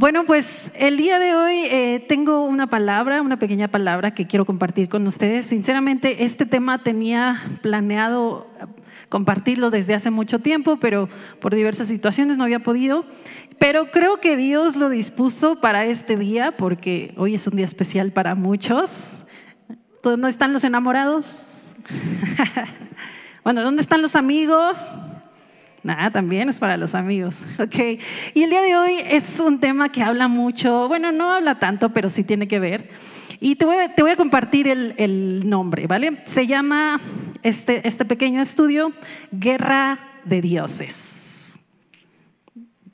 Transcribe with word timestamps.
Bueno, 0.00 0.24
pues 0.24 0.72
el 0.76 0.96
día 0.96 1.18
de 1.18 1.34
hoy 1.34 1.58
eh, 1.70 2.02
tengo 2.08 2.42
una 2.46 2.68
palabra, 2.68 3.20
una 3.20 3.38
pequeña 3.38 3.68
palabra 3.68 4.14
que 4.14 4.26
quiero 4.26 4.46
compartir 4.46 4.88
con 4.88 5.06
ustedes. 5.06 5.48
Sinceramente, 5.48 6.24
este 6.24 6.46
tema 6.46 6.82
tenía 6.82 7.58
planeado 7.60 8.46
compartirlo 9.10 9.68
desde 9.68 9.92
hace 9.92 10.10
mucho 10.10 10.38
tiempo, 10.38 10.78
pero 10.78 11.10
por 11.38 11.54
diversas 11.54 11.88
situaciones 11.88 12.38
no 12.38 12.44
había 12.44 12.60
podido. 12.60 13.04
Pero 13.58 13.90
creo 13.90 14.22
que 14.22 14.38
Dios 14.38 14.74
lo 14.74 14.88
dispuso 14.88 15.60
para 15.60 15.84
este 15.84 16.16
día, 16.16 16.56
porque 16.56 17.12
hoy 17.18 17.34
es 17.34 17.46
un 17.46 17.56
día 17.56 17.66
especial 17.66 18.10
para 18.10 18.34
muchos. 18.34 19.26
¿Dónde 20.02 20.30
están 20.30 20.54
los 20.54 20.64
enamorados? 20.64 21.60
bueno, 23.44 23.62
¿dónde 23.62 23.82
están 23.82 24.00
los 24.00 24.16
amigos? 24.16 24.94
Nada, 25.82 26.10
también 26.10 26.48
es 26.48 26.58
para 26.58 26.76
los 26.76 26.94
amigos. 26.94 27.44
Ok. 27.58 28.00
Y 28.34 28.42
el 28.42 28.50
día 28.50 28.62
de 28.62 28.76
hoy 28.76 28.92
es 29.10 29.40
un 29.40 29.60
tema 29.60 29.90
que 29.90 30.02
habla 30.02 30.28
mucho, 30.28 30.88
bueno, 30.88 31.12
no 31.12 31.32
habla 31.32 31.58
tanto, 31.58 31.90
pero 31.90 32.10
sí 32.10 32.24
tiene 32.24 32.48
que 32.48 32.58
ver. 32.58 32.90
Y 33.40 33.56
te 33.56 33.64
voy 33.64 34.10
a, 34.10 34.16
compartir 34.16 34.68
el, 34.68 34.94
el, 34.98 35.48
nombre, 35.48 35.86
¿vale? 35.86 36.22
Se 36.26 36.46
llama 36.46 37.00
este, 37.42 37.86
este 37.88 38.04
pequeño 38.04 38.42
estudio 38.42 38.92
Guerra 39.30 39.98
de 40.24 40.42
Dioses. 40.42 41.58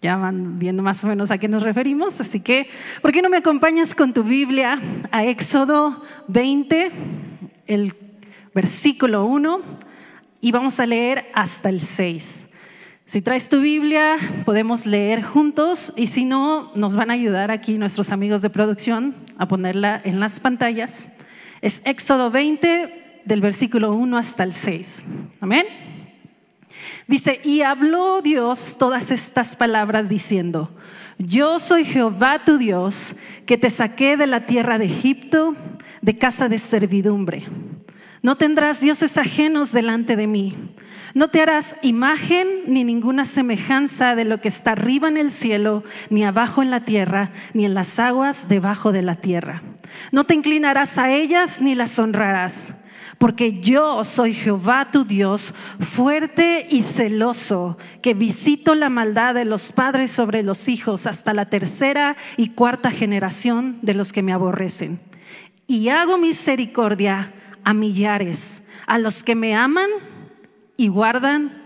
Ya 0.00 0.16
van 0.16 0.58
viendo 0.58 0.82
más 0.82 1.02
o 1.02 1.08
menos 1.08 1.30
a 1.32 1.38
qué 1.38 1.48
nos 1.48 1.62
referimos, 1.62 2.20
así 2.20 2.40
que, 2.40 2.68
¿por 3.02 3.10
qué 3.10 3.22
no 3.22 3.30
me 3.30 3.38
acompañas 3.38 3.94
con 3.94 4.12
tu 4.12 4.22
Biblia 4.22 4.80
a 5.10 5.24
Éxodo 5.24 6.04
20, 6.28 6.92
el 7.66 7.94
versículo 8.54 9.24
1, 9.24 9.60
y 10.40 10.52
vamos 10.52 10.78
a 10.78 10.86
leer 10.86 11.26
hasta 11.34 11.70
el 11.70 11.80
6? 11.80 12.45
Si 13.06 13.22
traes 13.22 13.48
tu 13.48 13.60
Biblia, 13.60 14.16
podemos 14.44 14.84
leer 14.84 15.22
juntos 15.22 15.92
y 15.94 16.08
si 16.08 16.24
no, 16.24 16.72
nos 16.74 16.96
van 16.96 17.10
a 17.10 17.14
ayudar 17.14 17.52
aquí 17.52 17.78
nuestros 17.78 18.10
amigos 18.10 18.42
de 18.42 18.50
producción 18.50 19.14
a 19.38 19.46
ponerla 19.46 20.00
en 20.04 20.18
las 20.18 20.40
pantallas. 20.40 21.08
Es 21.62 21.82
Éxodo 21.84 22.32
20 22.32 23.20
del 23.24 23.40
versículo 23.40 23.94
1 23.94 24.18
hasta 24.18 24.42
el 24.42 24.54
6. 24.54 25.04
Amén. 25.40 25.66
Dice, 27.06 27.40
y 27.44 27.60
habló 27.60 28.22
Dios 28.22 28.74
todas 28.76 29.12
estas 29.12 29.54
palabras 29.54 30.08
diciendo, 30.08 30.74
yo 31.16 31.60
soy 31.60 31.84
Jehová 31.84 32.44
tu 32.44 32.58
Dios, 32.58 33.14
que 33.46 33.56
te 33.56 33.70
saqué 33.70 34.16
de 34.16 34.26
la 34.26 34.46
tierra 34.46 34.78
de 34.78 34.86
Egipto, 34.86 35.54
de 36.02 36.18
casa 36.18 36.48
de 36.48 36.58
servidumbre. 36.58 37.46
No 38.26 38.34
tendrás 38.34 38.80
dioses 38.80 39.18
ajenos 39.18 39.70
delante 39.70 40.16
de 40.16 40.26
mí. 40.26 40.56
No 41.14 41.28
te 41.28 41.40
harás 41.40 41.76
imagen 41.80 42.48
ni 42.66 42.82
ninguna 42.82 43.24
semejanza 43.24 44.16
de 44.16 44.24
lo 44.24 44.40
que 44.40 44.48
está 44.48 44.72
arriba 44.72 45.06
en 45.06 45.16
el 45.16 45.30
cielo, 45.30 45.84
ni 46.10 46.24
abajo 46.24 46.60
en 46.60 46.72
la 46.72 46.80
tierra, 46.80 47.30
ni 47.54 47.64
en 47.64 47.74
las 47.74 48.00
aguas 48.00 48.48
debajo 48.48 48.90
de 48.90 49.04
la 49.04 49.14
tierra. 49.14 49.62
No 50.10 50.24
te 50.24 50.34
inclinarás 50.34 50.98
a 50.98 51.12
ellas 51.12 51.62
ni 51.62 51.76
las 51.76 52.00
honrarás, 52.00 52.74
porque 53.18 53.60
yo 53.60 54.02
soy 54.02 54.32
Jehová 54.32 54.90
tu 54.90 55.04
Dios, 55.04 55.54
fuerte 55.78 56.66
y 56.68 56.82
celoso, 56.82 57.78
que 58.02 58.14
visito 58.14 58.74
la 58.74 58.90
maldad 58.90 59.36
de 59.36 59.44
los 59.44 59.70
padres 59.70 60.10
sobre 60.10 60.42
los 60.42 60.68
hijos 60.68 61.06
hasta 61.06 61.32
la 61.32 61.48
tercera 61.48 62.16
y 62.36 62.48
cuarta 62.48 62.90
generación 62.90 63.78
de 63.82 63.94
los 63.94 64.12
que 64.12 64.22
me 64.22 64.32
aborrecen. 64.32 64.98
Y 65.68 65.90
hago 65.90 66.18
misericordia 66.18 67.32
a 67.66 67.74
millares, 67.74 68.62
a 68.86 68.96
los 68.96 69.24
que 69.24 69.34
me 69.34 69.56
aman 69.56 69.90
y 70.76 70.86
guardan 70.86 71.64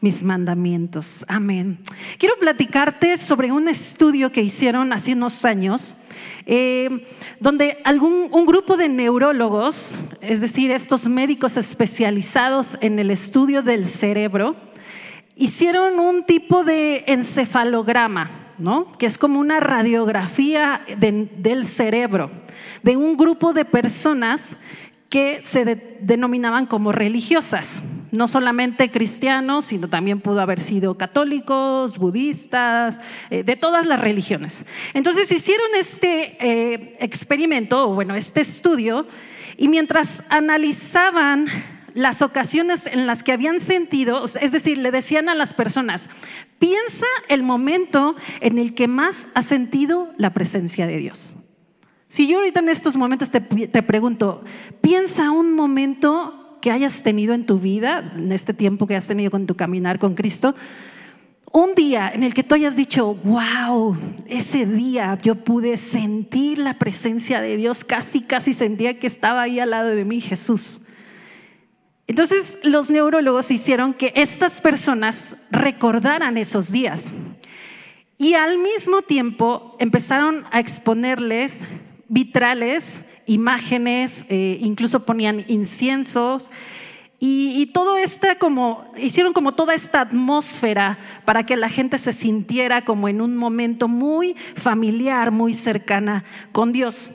mis 0.00 0.24
mandamientos. 0.24 1.24
Amén. 1.28 1.78
Quiero 2.18 2.34
platicarte 2.36 3.16
sobre 3.16 3.52
un 3.52 3.68
estudio 3.68 4.32
que 4.32 4.42
hicieron 4.42 4.92
hace 4.92 5.12
unos 5.12 5.44
años, 5.44 5.94
eh, 6.46 7.06
donde 7.38 7.78
algún, 7.84 8.28
un 8.32 8.44
grupo 8.44 8.76
de 8.76 8.88
neurólogos, 8.88 9.96
es 10.20 10.40
decir, 10.40 10.72
estos 10.72 11.06
médicos 11.06 11.56
especializados 11.56 12.76
en 12.80 12.98
el 12.98 13.12
estudio 13.12 13.62
del 13.62 13.86
cerebro, 13.86 14.56
hicieron 15.36 16.00
un 16.00 16.24
tipo 16.24 16.64
de 16.64 17.04
encefalograma, 17.06 18.52
¿no? 18.58 18.90
que 18.98 19.06
es 19.06 19.16
como 19.16 19.38
una 19.38 19.60
radiografía 19.60 20.80
del 20.98 21.64
cerebro 21.64 22.32
de 22.82 22.96
un 22.96 23.16
grupo 23.16 23.52
de 23.52 23.64
personas 23.64 24.56
que 25.08 25.40
se 25.44 25.64
denominaban 26.00 26.66
como 26.66 26.92
religiosas, 26.92 27.82
no 28.10 28.28
solamente 28.28 28.90
cristianos, 28.90 29.66
sino 29.66 29.88
también 29.88 30.20
pudo 30.20 30.40
haber 30.40 30.60
sido 30.60 30.98
católicos, 30.98 31.98
budistas, 31.98 33.00
eh, 33.30 33.42
de 33.44 33.56
todas 33.56 33.86
las 33.86 34.00
religiones. 34.00 34.64
Entonces 34.94 35.30
hicieron 35.30 35.68
este 35.78 36.36
eh, 36.40 36.96
experimento, 37.00 37.88
o 37.88 37.94
bueno, 37.94 38.14
este 38.14 38.40
estudio, 38.40 39.06
y 39.56 39.68
mientras 39.68 40.24
analizaban 40.28 41.46
las 41.94 42.20
ocasiones 42.20 42.86
en 42.86 43.06
las 43.06 43.22
que 43.22 43.32
habían 43.32 43.58
sentido, 43.58 44.24
es 44.24 44.52
decir, 44.52 44.76
le 44.76 44.90
decían 44.90 45.30
a 45.30 45.34
las 45.34 45.54
personas, 45.54 46.10
piensa 46.58 47.06
el 47.28 47.42
momento 47.42 48.16
en 48.40 48.58
el 48.58 48.74
que 48.74 48.86
más 48.86 49.28
has 49.34 49.46
sentido 49.46 50.12
la 50.18 50.34
presencia 50.34 50.86
de 50.86 50.98
Dios. 50.98 51.34
Si 52.08 52.28
yo 52.28 52.38
ahorita 52.38 52.60
en 52.60 52.68
estos 52.68 52.96
momentos 52.96 53.30
te, 53.30 53.40
pregunto, 53.40 54.44
piensa 54.80 55.30
un 55.30 55.52
momento 55.52 56.58
que 56.62 56.70
hayas 56.70 57.02
tenido 57.02 57.34
en 57.34 57.46
tu 57.46 57.58
vida, 57.58 58.12
en 58.16 58.30
este 58.32 58.54
tiempo 58.54 58.86
que 58.86 58.96
has 58.96 59.08
tenido 59.08 59.30
con 59.30 59.46
tu 59.46 59.56
caminar 59.56 59.98
con 59.98 60.14
Cristo, 60.14 60.54
un 61.52 61.74
día 61.74 62.10
en 62.12 62.22
el 62.22 62.34
que 62.34 62.44
tú 62.44 62.54
hayas 62.54 62.76
dicho, 62.76 63.14
wow, 63.14 63.96
ese 64.26 64.66
día 64.66 65.18
yo 65.22 65.36
pude 65.36 65.76
sentir 65.76 66.58
la 66.58 66.78
presencia 66.78 67.40
de 67.40 67.56
Dios, 67.56 67.82
casi, 67.84 68.20
casi 68.20 68.52
sentía 68.52 68.98
que 68.98 69.06
estaba 69.06 69.42
ahí 69.42 69.58
al 69.58 69.70
lado 69.70 69.88
de 69.88 70.04
mí 70.04 70.20
Jesús. 70.20 70.80
Entonces 72.06 72.58
los 72.62 72.90
neurólogos 72.90 73.50
hicieron 73.50 73.94
que 73.94 74.12
estas 74.14 74.60
personas 74.60 75.36
recordaran 75.50 76.36
esos 76.36 76.70
días 76.70 77.12
y 78.16 78.34
al 78.34 78.58
mismo 78.58 79.02
tiempo 79.02 79.76
empezaron 79.80 80.44
a 80.52 80.60
exponerles 80.60 81.66
vitrales, 82.08 83.00
imágenes, 83.26 84.24
eh, 84.28 84.58
incluso 84.60 85.04
ponían 85.04 85.44
inciensos. 85.48 86.50
Y, 87.18 87.66
todo 87.72 87.96
esta 87.96 88.34
como, 88.34 88.92
hicieron 88.98 89.32
como 89.32 89.54
toda 89.54 89.74
esta 89.74 90.02
atmósfera 90.02 90.98
para 91.24 91.46
que 91.46 91.56
la 91.56 91.70
gente 91.70 91.96
se 91.96 92.12
sintiera 92.12 92.84
como 92.84 93.08
en 93.08 93.22
un 93.22 93.36
momento 93.36 93.88
muy 93.88 94.36
familiar, 94.54 95.30
muy 95.30 95.54
cercana 95.54 96.24
con 96.52 96.72
Dios. 96.72 97.12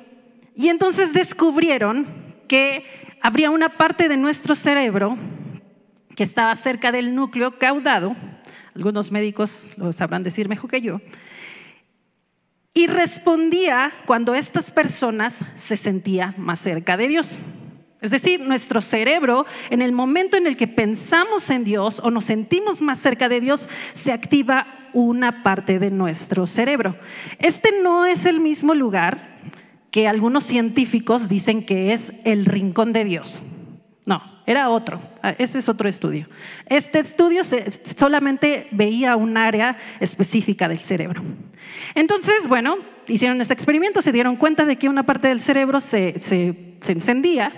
Y 0.55 0.69
entonces 0.69 1.13
descubrieron 1.13 2.07
que 2.47 2.83
habría 3.21 3.51
una 3.51 3.77
parte 3.77 4.09
de 4.09 4.17
nuestro 4.17 4.55
cerebro 4.55 5.17
que 6.15 6.23
estaba 6.23 6.55
cerca 6.55 6.91
del 6.91 7.13
núcleo 7.13 7.59
caudado, 7.59 8.15
algunos 8.75 9.11
médicos 9.11 9.71
lo 9.77 9.93
sabrán 9.93 10.23
decir 10.23 10.49
mejor 10.49 10.69
que 10.69 10.81
yo, 10.81 10.99
y 12.73 12.87
respondía 12.87 13.91
cuando 14.05 14.33
estas 14.33 14.71
personas 14.71 15.45
se 15.55 15.75
sentían 15.75 16.35
más 16.37 16.59
cerca 16.59 16.97
de 16.97 17.07
Dios. 17.07 17.39
Es 18.01 18.11
decir, 18.11 18.39
nuestro 18.41 18.81
cerebro, 18.81 19.45
en 19.69 19.81
el 19.81 19.91
momento 19.91 20.35
en 20.35 20.47
el 20.47 20.57
que 20.57 20.67
pensamos 20.67 21.49
en 21.49 21.63
Dios 21.63 22.01
o 22.03 22.09
nos 22.09 22.25
sentimos 22.25 22.81
más 22.81 22.97
cerca 22.99 23.29
de 23.29 23.41
Dios, 23.41 23.67
se 23.93 24.11
activa 24.11 24.89
una 24.93 25.43
parte 25.43 25.77
de 25.77 25.91
nuestro 25.91 26.47
cerebro. 26.47 26.95
Este 27.37 27.69
no 27.83 28.05
es 28.05 28.25
el 28.25 28.39
mismo 28.39 28.73
lugar 28.73 29.37
que 29.91 30.07
algunos 30.07 30.45
científicos 30.45 31.29
dicen 31.29 31.65
que 31.65 31.93
es 31.93 32.13
el 32.23 32.45
rincón 32.45 32.91
de 32.93 33.03
Dios. 33.05 33.43
Era 34.51 34.69
otro. 34.69 35.01
Ah, 35.23 35.33
ese 35.37 35.59
es 35.59 35.69
otro 35.69 35.87
estudio. 35.87 36.27
Este 36.67 36.99
estudio 36.99 37.43
solamente 37.95 38.67
veía 38.71 39.15
un 39.15 39.37
área 39.37 39.77
específica 40.01 40.67
del 40.67 40.79
cerebro. 40.79 41.23
Entonces, 41.95 42.49
bueno, 42.49 42.75
hicieron 43.07 43.39
ese 43.39 43.53
experimento, 43.53 44.01
se 44.01 44.11
dieron 44.11 44.35
cuenta 44.35 44.65
de 44.65 44.75
que 44.75 44.89
una 44.89 45.03
parte 45.03 45.29
del 45.29 45.39
cerebro 45.39 45.79
se, 45.79 46.19
se, 46.19 46.75
se 46.81 46.91
encendía 46.91 47.53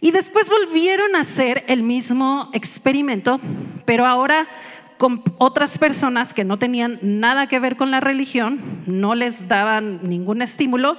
y 0.00 0.10
después 0.10 0.48
volvieron 0.48 1.16
a 1.16 1.20
hacer 1.20 1.64
el 1.66 1.82
mismo 1.82 2.48
experimento, 2.54 3.38
pero 3.84 4.06
ahora 4.06 4.48
con 4.96 5.22
otras 5.36 5.76
personas 5.76 6.32
que 6.32 6.44
no 6.44 6.58
tenían 6.58 6.98
nada 7.02 7.46
que 7.46 7.58
ver 7.58 7.76
con 7.76 7.90
la 7.90 8.00
religión, 8.00 8.58
no 8.86 9.14
les 9.14 9.48
daban 9.48 10.00
ningún 10.08 10.40
estímulo, 10.40 10.96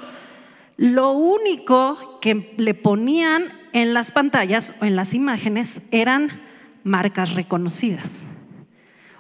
lo 0.76 1.14
único 1.14 2.20
que 2.22 2.54
le 2.58 2.76
ponían 2.76 3.57
en 3.82 3.94
las 3.94 4.12
pantallas 4.12 4.74
o 4.82 4.86
en 4.86 4.96
las 4.96 5.14
imágenes 5.14 5.82
eran 5.92 6.42
marcas 6.84 7.36
reconocidas 7.36 8.28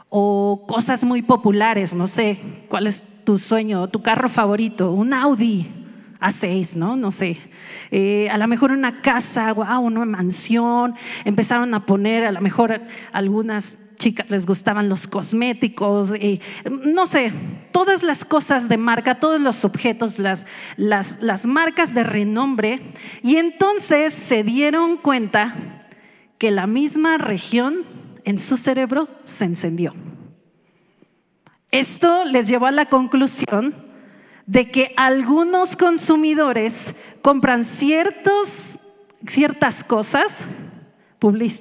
o 0.10 0.66
cosas 0.68 1.04
muy 1.04 1.22
populares, 1.22 1.94
no 1.94 2.08
sé, 2.08 2.40
¿cuál 2.70 2.88
es 2.88 3.04
tu 3.24 3.38
sueño, 3.38 3.88
tu 3.90 4.02
carro 4.02 4.30
favorito? 4.30 4.92
Un 4.92 5.14
Audi 5.14 5.68
A6, 6.20 6.76
¿no? 6.76 6.96
No 6.96 7.12
sé. 7.12 7.38
Eh, 7.92 8.30
a 8.32 8.38
lo 8.38 8.48
mejor 8.48 8.72
una 8.72 9.02
casa, 9.02 9.54
wow, 9.54 9.82
una 9.82 10.06
mansión. 10.06 10.96
Empezaron 11.26 11.74
a 11.74 11.86
poner 11.86 12.26
a 12.26 12.32
lo 12.32 12.42
mejor 12.42 12.82
algunas 13.12 13.78
chicas 13.98 14.30
les 14.30 14.46
gustaban 14.46 14.90
los 14.90 15.08
cosméticos, 15.08 16.16
y, 16.16 16.42
no 16.86 17.08
sé, 17.08 17.34
todas 17.72 18.04
las 18.04 18.26
cosas 18.26 18.70
de 18.70 18.78
marca, 18.78 19.20
todos 19.20 19.40
los 19.40 19.66
objetos, 19.66 20.20
las, 20.20 20.46
las, 20.78 21.20
las 21.22 21.46
marcas 21.46 21.94
de 21.94 22.04
renombre. 22.04 22.94
Y 23.24 23.38
entonces 23.38 24.14
se 24.14 24.44
dieron 24.44 24.98
cuenta 24.98 25.86
que 26.38 26.52
la 26.52 26.68
misma 26.68 27.18
región 27.18 27.86
en 28.24 28.40
su 28.40 28.58
cerebro 28.58 29.08
se 29.24 29.46
encendió. 29.46 29.94
Esto 31.72 32.26
les 32.26 32.48
llevó 32.48 32.68
a 32.68 32.72
la 32.72 32.86
conclusión 32.86 33.76
de 34.46 34.72
que 34.72 34.94
algunos 34.96 35.76
consumidores 35.76 36.94
compran 37.22 37.66
ciertos, 37.66 38.80
ciertas 39.28 39.84
cosas 39.84 40.46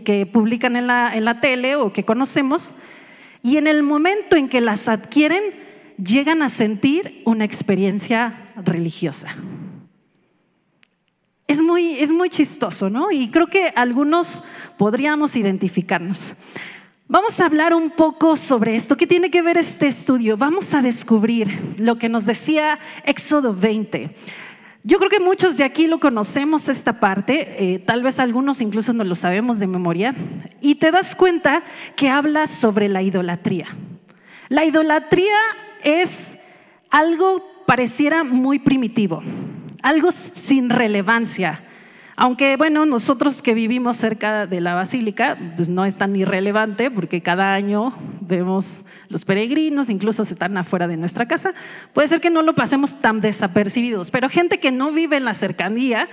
que 0.04 0.26
publican 0.26 0.76
en 0.76 0.86
la, 0.86 1.14
en 1.14 1.24
la 1.24 1.40
tele 1.40 1.76
o 1.76 1.92
que 1.92 2.04
conocemos, 2.04 2.74
y 3.42 3.56
en 3.56 3.66
el 3.66 3.82
momento 3.82 4.36
en 4.36 4.48
que 4.48 4.60
las 4.60 4.88
adquieren, 4.88 5.42
llegan 6.02 6.42
a 6.42 6.48
sentir 6.48 7.22
una 7.24 7.44
experiencia 7.44 8.52
religiosa. 8.56 9.36
Es 11.46 11.62
muy, 11.62 11.98
es 12.00 12.10
muy 12.10 12.28
chistoso, 12.28 12.90
¿no? 12.90 13.12
Y 13.12 13.30
creo 13.30 13.46
que 13.46 13.72
algunos 13.76 14.42
podríamos 14.76 15.36
identificarnos. 15.36 16.34
Vamos 17.08 17.38
a 17.38 17.46
hablar 17.46 17.72
un 17.72 17.90
poco 17.90 18.36
sobre 18.36 18.74
esto. 18.74 18.96
¿Qué 18.96 19.06
tiene 19.06 19.30
que 19.30 19.42
ver 19.42 19.56
este 19.56 19.86
estudio? 19.86 20.36
Vamos 20.36 20.74
a 20.74 20.82
descubrir 20.82 21.76
lo 21.78 21.98
que 21.98 22.08
nos 22.08 22.26
decía 22.26 22.80
Éxodo 23.04 23.54
20. 23.54 24.12
Yo 24.86 24.98
creo 24.98 25.10
que 25.10 25.18
muchos 25.18 25.56
de 25.56 25.64
aquí 25.64 25.88
lo 25.88 25.98
conocemos 25.98 26.68
esta 26.68 27.00
parte, 27.00 27.74
eh, 27.74 27.80
tal 27.80 28.04
vez 28.04 28.20
algunos 28.20 28.60
incluso 28.60 28.92
no 28.92 29.02
lo 29.02 29.16
sabemos 29.16 29.58
de 29.58 29.66
memoria, 29.66 30.14
y 30.60 30.76
te 30.76 30.92
das 30.92 31.16
cuenta 31.16 31.64
que 31.96 32.08
habla 32.08 32.46
sobre 32.46 32.88
la 32.88 33.02
idolatría. 33.02 33.66
La 34.48 34.64
idolatría 34.64 35.36
es 35.82 36.36
algo 36.88 37.42
pareciera 37.66 38.22
muy 38.22 38.60
primitivo, 38.60 39.24
algo 39.82 40.12
sin 40.12 40.70
relevancia, 40.70 41.64
aunque 42.16 42.56
bueno, 42.56 42.86
nosotros 42.86 43.42
que 43.42 43.52
vivimos 43.52 43.98
cerca 43.98 44.46
de 44.46 44.60
la 44.62 44.74
basílica, 44.74 45.36
pues 45.56 45.68
no 45.68 45.84
es 45.84 45.98
tan 45.98 46.16
irrelevante 46.16 46.90
porque 46.90 47.20
cada 47.20 47.54
año 47.54 47.94
vemos 48.22 48.84
los 49.08 49.26
peregrinos, 49.26 49.90
incluso 49.90 50.24
se 50.24 50.32
están 50.32 50.56
afuera 50.56 50.88
de 50.88 50.96
nuestra 50.96 51.28
casa. 51.28 51.52
Puede 51.92 52.08
ser 52.08 52.22
que 52.22 52.30
no 52.30 52.40
lo 52.42 52.54
pasemos 52.54 52.98
tan 53.00 53.20
desapercibidos, 53.20 54.10
pero 54.10 54.30
gente 54.30 54.58
que 54.58 54.72
no 54.72 54.92
vive 54.92 55.16
en 55.16 55.26
la 55.26 55.34
cercanía 55.34 56.08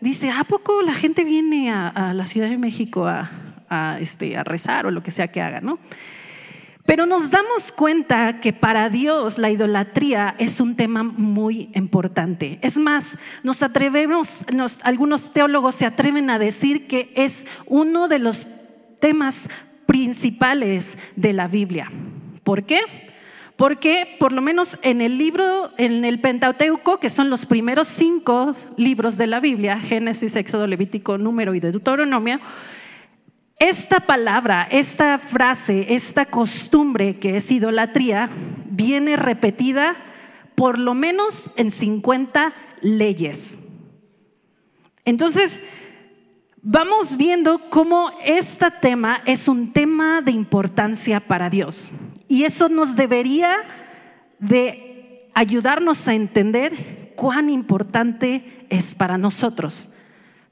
dice, 0.00 0.30
¿a 0.30 0.44
poco 0.44 0.80
la 0.82 0.94
gente 0.94 1.24
viene 1.24 1.72
a, 1.72 2.14
la 2.14 2.26
Ciudad 2.26 2.48
de 2.48 2.58
México 2.58 3.08
a, 3.08 3.30
a, 3.68 3.98
este, 4.00 4.36
a 4.36 4.44
rezar 4.44 4.86
o 4.86 4.92
lo 4.92 5.02
que 5.02 5.10
sea 5.10 5.28
que 5.28 5.42
haga, 5.42 5.60
no? 5.60 5.80
Pero 6.88 7.04
nos 7.04 7.30
damos 7.30 7.70
cuenta 7.70 8.40
que 8.40 8.54
para 8.54 8.88
Dios 8.88 9.36
la 9.36 9.50
idolatría 9.50 10.34
es 10.38 10.58
un 10.58 10.74
tema 10.74 11.02
muy 11.02 11.68
importante. 11.74 12.58
Es 12.62 12.78
más, 12.78 13.18
nos 13.42 13.62
atrevemos, 13.62 14.46
algunos 14.82 15.30
teólogos 15.30 15.74
se 15.74 15.84
atreven 15.84 16.30
a 16.30 16.38
decir 16.38 16.86
que 16.86 17.12
es 17.14 17.46
uno 17.66 18.08
de 18.08 18.18
los 18.18 18.46
temas 19.00 19.50
principales 19.84 20.96
de 21.14 21.34
la 21.34 21.46
Biblia. 21.46 21.92
¿Por 22.42 22.64
qué? 22.64 22.80
Porque 23.56 24.16
por 24.18 24.32
lo 24.32 24.40
menos 24.40 24.78
en 24.80 25.02
el 25.02 25.18
libro, 25.18 25.70
en 25.76 26.06
el 26.06 26.20
Pentateuco, 26.20 27.00
que 27.00 27.10
son 27.10 27.28
los 27.28 27.44
primeros 27.44 27.86
cinco 27.86 28.54
libros 28.78 29.18
de 29.18 29.26
la 29.26 29.40
Biblia, 29.40 29.78
Génesis, 29.78 30.36
Éxodo, 30.36 30.66
Levítico, 30.66 31.18
Número 31.18 31.54
y 31.54 31.60
Deuteronomio, 31.60 32.40
esta 33.58 34.00
palabra, 34.00 34.68
esta 34.70 35.18
frase, 35.18 35.94
esta 35.94 36.26
costumbre 36.26 37.18
que 37.18 37.36
es 37.36 37.50
idolatría, 37.50 38.30
viene 38.70 39.16
repetida 39.16 39.96
por 40.54 40.78
lo 40.78 40.94
menos 40.94 41.50
en 41.56 41.70
50 41.70 42.52
leyes. 42.82 43.58
Entonces, 45.04 45.62
vamos 46.62 47.16
viendo 47.16 47.70
cómo 47.70 48.10
este 48.24 48.70
tema 48.80 49.22
es 49.24 49.48
un 49.48 49.72
tema 49.72 50.20
de 50.22 50.32
importancia 50.32 51.20
para 51.20 51.50
Dios. 51.50 51.90
Y 52.28 52.44
eso 52.44 52.68
nos 52.68 52.94
debería 52.94 53.56
de 54.38 55.30
ayudarnos 55.34 56.06
a 56.06 56.14
entender 56.14 57.12
cuán 57.16 57.50
importante 57.50 58.66
es 58.68 58.94
para 58.94 59.18
nosotros. 59.18 59.88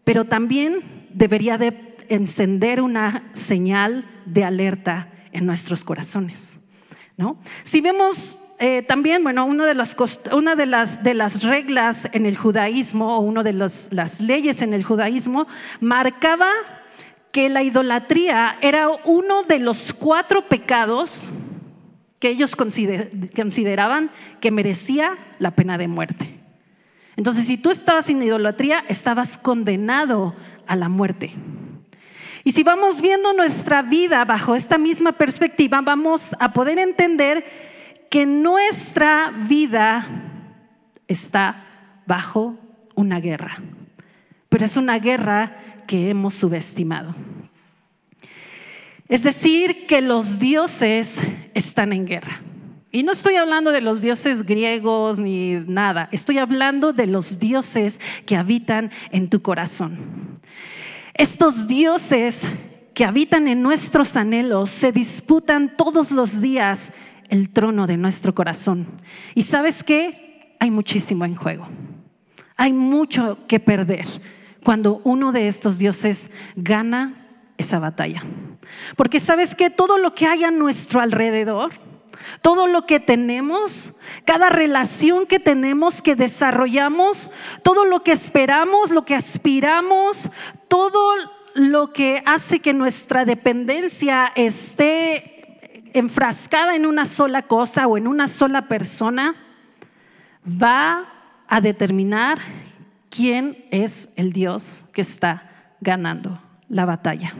Pero 0.05 0.25
también 0.25 1.09
debería 1.13 1.59
de 1.59 1.86
encender 2.09 2.81
una 2.81 3.31
señal 3.33 4.05
de 4.25 4.45
alerta 4.45 5.11
en 5.33 5.47
nuestros 5.47 5.85
corazones. 5.85 6.61
¿no? 7.17 7.39
Si 7.63 7.81
vemos 7.81 8.39
eh, 8.59 8.83
también, 8.83 9.23
bueno, 9.23 9.45
una 9.45 9.67
de 9.67 9.75
las, 9.75 9.97
una 10.33 10.57
de 10.57 10.67
las, 10.67 11.03
de 11.03 11.15
las 11.15 11.43
reglas 11.43 12.09
en 12.13 12.27
el 12.27 12.37
judaísmo 12.37 13.17
o 13.17 13.21
una 13.21 13.43
de 13.43 13.53
las 13.53 14.21
leyes 14.21 14.63
en 14.63 14.73
el 14.73 14.83
judaísmo 14.83 15.47
marcaba 15.81 16.51
que 17.33 17.49
la 17.51 17.63
idolatría 17.63 18.57
era 18.63 18.89
uno 19.05 19.43
de 19.43 19.59
los 19.59 19.93
cuatro 19.93 20.49
pecados 20.49 21.29
que 22.19 22.29
ellos 22.31 22.57
consideraban 22.57 24.11
que 24.41 24.51
merecía 24.51 25.19
la 25.39 25.51
pena 25.51 25.77
de 25.77 25.87
muerte. 25.87 26.41
Entonces, 27.17 27.47
si 27.47 27.59
tú 27.59 27.71
estabas 27.71 28.09
en 28.09 28.23
idolatría, 28.23 28.85
estabas 28.89 29.37
condenado 29.37 30.35
a 30.67 30.77
la 30.77 30.89
muerte. 30.89 31.35
Y 32.47 32.53
si 32.53 32.63
vamos 32.63 33.01
viendo 33.01 33.33
nuestra 33.33 33.83
vida 33.83 34.25
bajo 34.25 34.55
esta 34.55 34.79
misma 34.79 35.11
perspectiva, 35.11 35.81
vamos 35.81 36.33
a 36.39 36.53
poder 36.53 36.79
entender 36.79 37.45
que 38.09 38.25
nuestra 38.25 39.33
vida 39.49 40.07
está 41.09 41.67
bajo 42.07 42.57
una 42.95 43.19
guerra, 43.19 43.61
pero 44.49 44.65
es 44.65 44.77
una 44.77 45.01
guerra 45.01 45.57
que 45.89 46.09
hemos 46.09 46.35
subestimado. 46.35 47.17
Es 49.09 49.25
decir, 49.25 49.89
que 49.89 50.01
los 50.01 50.39
dioses 50.39 51.21
están 51.53 51.93
en 51.93 52.07
guerra. 52.07 52.43
Y 52.93 53.03
no 53.03 53.11
estoy 53.11 53.35
hablando 53.35 53.73
de 53.73 53.81
los 53.81 54.03
dioses 54.03 54.45
griegos 54.45 55.19
ni 55.19 55.55
nada, 55.67 56.09
estoy 56.13 56.39
hablando 56.39 56.93
de 56.93 57.09
los 57.09 57.41
dioses 57.41 58.01
que 58.25 58.37
habitan 58.37 58.93
en 59.11 59.31
tu 59.31 59.43
corazón. 59.43 60.39
Estos 61.19 61.67
dioses 61.67 62.47
que 62.93 63.07
habitan 63.07 63.49
en 63.49 63.63
nuestros 63.63 64.19
anhelos 64.19 64.69
se 64.69 64.93
disputan 64.93 65.75
todos 65.75 66.11
los 66.11 66.43
días 66.43 66.93
el 67.31 67.49
trono 67.49 67.87
de 67.87 67.97
nuestro 67.97 68.35
corazón. 68.35 68.87
Y 69.35 69.45
sabes 69.45 69.83
qué? 69.83 70.55
Hay 70.61 70.71
muchísimo 70.71 71.25
en 71.25 71.35
juego. 71.35 71.69
Hay 72.59 72.75
mucho 72.75 73.39
que 73.49 73.59
perder 73.61 74.07
cuando 74.63 75.01
uno 75.05 75.33
de 75.33 75.49
estos 75.49 75.79
dioses 75.79 76.31
gana 76.55 77.27
esa 77.57 77.79
batalla. 77.79 78.23
Porque 78.95 79.19
sabes 79.19 79.55
que 79.55 79.71
todo 79.71 79.97
lo 79.97 80.15
que 80.15 80.27
hay 80.27 80.45
a 80.45 80.51
nuestro 80.51 81.01
alrededor, 81.01 81.73
todo 82.43 82.67
lo 82.67 82.87
que 82.87 83.01
tenemos, 83.01 83.93
cada 84.25 84.49
relación 84.49 85.27
que 85.27 85.39
tenemos, 85.39 86.03
que 86.03 86.17
desarrollamos, 86.17 87.31
todo 87.63 87.85
lo 87.85 88.03
que 88.03 88.13
esperamos, 88.13 88.91
lo 88.91 89.05
que 89.05 89.15
aspiramos, 89.15 90.31
todo 90.69 91.01
lo 91.55 91.93
que 91.93 92.23
hace 92.27 92.61
que 92.61 92.75
nuestra 92.75 93.25
dependencia 93.25 94.33
esté 94.35 95.89
enfrascada 95.95 96.77
en 96.77 96.87
una 96.87 97.07
sola 97.07 97.43
cosa 97.43 97.87
o 97.87 97.97
en 97.97 98.07
una 98.07 98.29
sola 98.29 98.69
persona, 98.69 99.35
va 100.47 101.09
a 101.49 101.61
determinar 101.61 102.39
quién 103.11 103.65
es 103.71 104.09
el 104.17 104.33
Dios 104.33 104.85
que 104.93 105.03
está 105.03 105.75
ganando 105.81 106.41
la 106.69 106.85
batalla. 106.85 107.35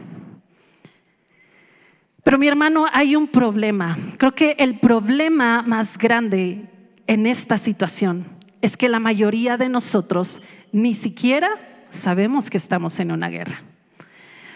Pero 2.27 2.37
mi 2.37 2.49
hermano, 2.49 2.87
hay 2.91 3.15
un 3.15 3.29
problema. 3.29 3.97
Creo 4.17 4.35
que 4.35 4.57
el 4.59 4.79
problema 4.81 5.61
más 5.61 5.97
grande 5.97 6.65
en 7.07 7.25
esta 7.25 7.57
situación 7.57 8.25
es 8.61 8.75
que 8.75 8.89
la 8.89 8.99
mayoría 8.99 9.55
de 9.55 9.69
nosotros 9.69 10.41
ni 10.73 10.93
siquiera 10.93 11.47
sabemos 11.89 12.49
que 12.49 12.57
estamos 12.57 12.99
en 12.99 13.13
una 13.13 13.29
guerra. 13.29 13.63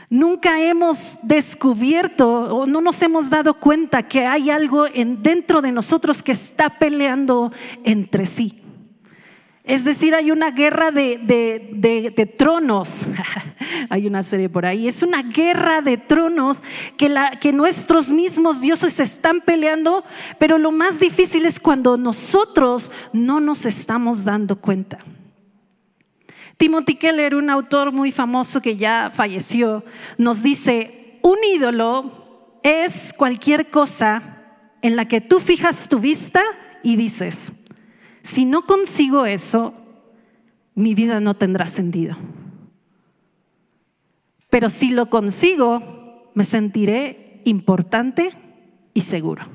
Nunca 0.10 0.62
hemos 0.62 1.18
descubierto 1.24 2.54
o 2.54 2.66
no 2.66 2.82
nos 2.82 3.02
hemos 3.04 3.30
dado 3.30 3.54
cuenta 3.54 4.04
que 4.04 4.26
hay 4.26 4.50
algo 4.50 4.86
en, 4.94 5.24
dentro 5.24 5.62
de 5.62 5.72
nosotros 5.72 6.22
que 6.22 6.34
está 6.34 6.78
peleando 6.78 7.54
entre 7.86 8.26
sí. 8.26 8.61
Es 9.64 9.86
decir, 9.86 10.16
hay 10.16 10.32
una 10.32 10.52
guerra 10.52 10.92
de, 10.92 12.34
tronos. 12.38 13.06
hay 13.90 14.08
una 14.08 14.24
serie 14.24 14.50
por 14.50 14.66
ahí. 14.66 14.88
Es 14.88 15.04
una 15.04 15.22
guerra 15.22 15.82
de 15.82 15.98
tronos 15.98 16.64
que, 16.98 17.10
la, 17.10 17.40
que 17.40 17.54
nuestros 17.54 18.12
mismos 18.12 18.60
dioses 18.60 19.00
están 19.00 19.42
peleando, 19.42 20.04
pero 20.40 20.58
lo 20.58 20.72
más 20.72 21.00
difícil 21.00 21.46
es 21.46 21.60
cuando 21.60 21.96
nosotros 21.98 22.92
no 23.14 23.40
nos 23.40 23.66
estamos 23.66 24.26
dando 24.26 24.56
cuenta. 24.56 25.00
Timothy 26.58 26.96
Keller, 26.96 27.36
un 27.36 27.50
autor 27.50 27.92
muy 27.92 28.12
famoso 28.12 28.62
que 28.62 28.78
ya 28.78 29.12
falleció, 29.14 29.84
nos 30.18 30.44
dice, 30.44 31.20
un 31.22 31.38
ídolo 31.44 32.60
es 32.64 33.14
cualquier 33.16 33.70
cosa 33.70 34.38
en 34.82 34.96
la 34.96 35.08
que 35.08 35.22
tú 35.22 35.40
fijas 35.40 35.88
tu 35.88 36.00
vista 36.00 36.44
y 36.84 36.96
dices, 36.96 37.52
si 38.24 38.46
no 38.46 38.64
consigo 38.64 39.26
eso, 39.26 39.74
mi 40.76 40.96
vida 40.96 41.20
no 41.20 41.36
tendrá 41.36 41.68
sentido. 41.68 42.16
Pero 44.50 44.70
si 44.70 44.90
lo 44.90 45.10
consigo, 45.10 46.32
me 46.34 46.44
sentiré 46.44 47.42
importante 47.46 48.32
y 48.94 49.02
seguro. 49.02 49.46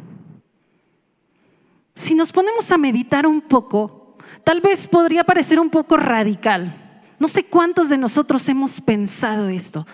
Si 1.95 2.15
nos 2.15 2.33
ponemos 2.33 2.71
a 2.71 2.79
meditar 2.79 3.27
un 3.27 3.41
poco, 3.41 4.17
tal 4.45 4.61
vez 4.61 4.87
podría 4.87 5.25
parecer 5.25 5.59
un 5.61 5.71
poco 5.71 5.97
radical. 5.97 7.03
No 7.19 7.29
sé 7.29 7.45
cuántos 7.45 7.89
de 7.89 7.99
nosotros 7.99 8.49
hemos 8.49 8.81
pensado 8.81 9.49
esto. 9.49 9.87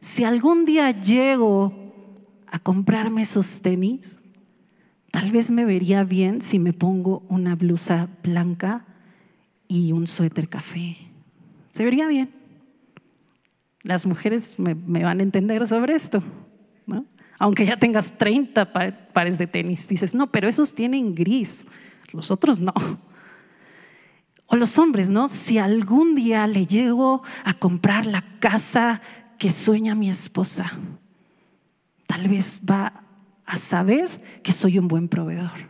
Si 0.00 0.24
algún 0.24 0.64
día 0.64 0.90
llego 0.90 1.72
a 2.46 2.58
comprarme 2.58 3.22
esos 3.22 3.60
tenis, 3.62 4.22
tal 5.16 5.32
vez 5.32 5.50
me 5.50 5.64
vería 5.64 6.04
bien 6.04 6.42
si 6.42 6.58
me 6.58 6.74
pongo 6.74 7.22
una 7.30 7.54
blusa 7.54 8.10
blanca 8.22 8.84
y 9.66 9.92
un 9.92 10.06
suéter 10.06 10.46
café. 10.46 10.98
Se 11.72 11.84
vería 11.84 12.06
bien. 12.06 12.28
Las 13.80 14.04
mujeres 14.04 14.58
me, 14.58 14.74
van 14.74 15.20
a 15.20 15.22
entender 15.22 15.66
sobre 15.66 15.94
esto. 15.94 16.22
Aunque 17.38 17.64
ya 17.64 17.78
tengas 17.78 18.18
30 18.18 18.74
pares 19.14 19.38
de 19.38 19.46
tenis, 19.46 19.88
dices, 19.88 20.14
no, 20.14 20.30
pero 20.30 20.48
esos 20.48 20.74
tienen 20.74 21.14
gris, 21.14 21.66
los 22.12 22.30
otros 22.30 22.60
no. 22.60 22.74
O 24.44 24.56
los 24.56 24.78
hombres, 24.78 25.08
¿no? 25.08 25.28
Si 25.28 25.56
algún 25.56 26.14
día 26.14 26.46
le 26.46 26.66
llego 26.66 27.22
a 27.42 27.54
comprar 27.54 28.04
la 28.04 28.22
casa 28.38 29.00
que 29.38 29.50
sueña 29.50 29.94
mi 29.94 30.10
esposa, 30.10 30.72
tal 32.06 32.28
vez 32.28 32.60
va 32.70 33.05
a 33.46 33.56
saber 33.56 34.40
que 34.42 34.52
soy 34.52 34.78
un 34.78 34.88
buen 34.88 35.08
proveedor. 35.08 35.68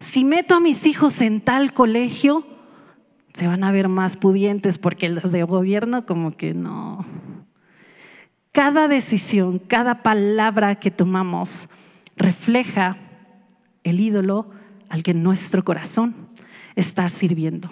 Si 0.00 0.24
meto 0.24 0.56
a 0.56 0.60
mis 0.60 0.84
hijos 0.84 1.20
en 1.20 1.40
tal 1.40 1.72
colegio, 1.72 2.44
se 3.32 3.46
van 3.46 3.64
a 3.64 3.72
ver 3.72 3.88
más 3.88 4.16
pudientes 4.16 4.78
porque 4.78 5.08
los 5.08 5.30
de 5.30 5.44
gobierno 5.44 6.04
como 6.04 6.36
que 6.36 6.54
no. 6.54 7.06
Cada 8.50 8.88
decisión, 8.88 9.58
cada 9.60 10.02
palabra 10.02 10.74
que 10.74 10.90
tomamos 10.90 11.68
refleja 12.16 12.98
el 13.84 14.00
ídolo 14.00 14.50
al 14.88 15.02
que 15.02 15.14
nuestro 15.14 15.64
corazón 15.64 16.14
está 16.74 17.08
sirviendo. 17.08 17.70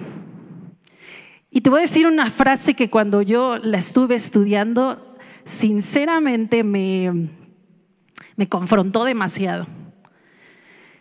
Y 1.50 1.62
te 1.62 1.71
voy 1.71 1.81
a 1.81 1.83
decir 1.83 2.07
una 2.07 2.31
frase 2.31 2.75
que 2.75 2.88
cuando 2.88 3.23
yo 3.23 3.59
la 3.59 3.79
estuve 3.79 4.14
estudiando, 4.14 5.17
sinceramente 5.45 6.62
me, 6.62 7.29
me 8.40 8.49
confrontó 8.49 9.04
demasiado. 9.04 9.66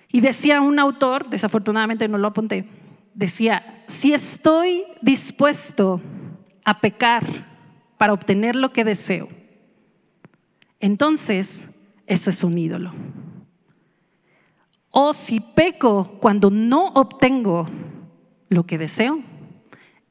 Y 0.10 0.20
decía 0.20 0.60
un 0.60 0.78
autor, 0.78 1.30
desafortunadamente 1.30 2.10
no 2.10 2.18
lo 2.18 2.28
apunté, 2.28 2.68
decía, 3.14 3.82
si 3.88 4.14
estoy 4.14 4.84
dispuesto 5.02 6.02
a 6.66 6.82
pecar 6.82 7.24
para 7.98 8.12
obtener 8.12 8.58
lo 8.58 8.74
que 8.74 8.84
deseo, 8.84 9.30
entonces 10.82 11.70
eso 12.08 12.30
es 12.30 12.44
un 12.44 12.58
ídolo. 12.58 12.92
O 14.92 15.14
si 15.14 15.40
peco 15.40 16.18
cuando 16.20 16.52
no 16.52 16.88
obtengo 16.88 17.70
lo 18.50 18.66
que 18.66 18.78
deseo, 18.78 19.24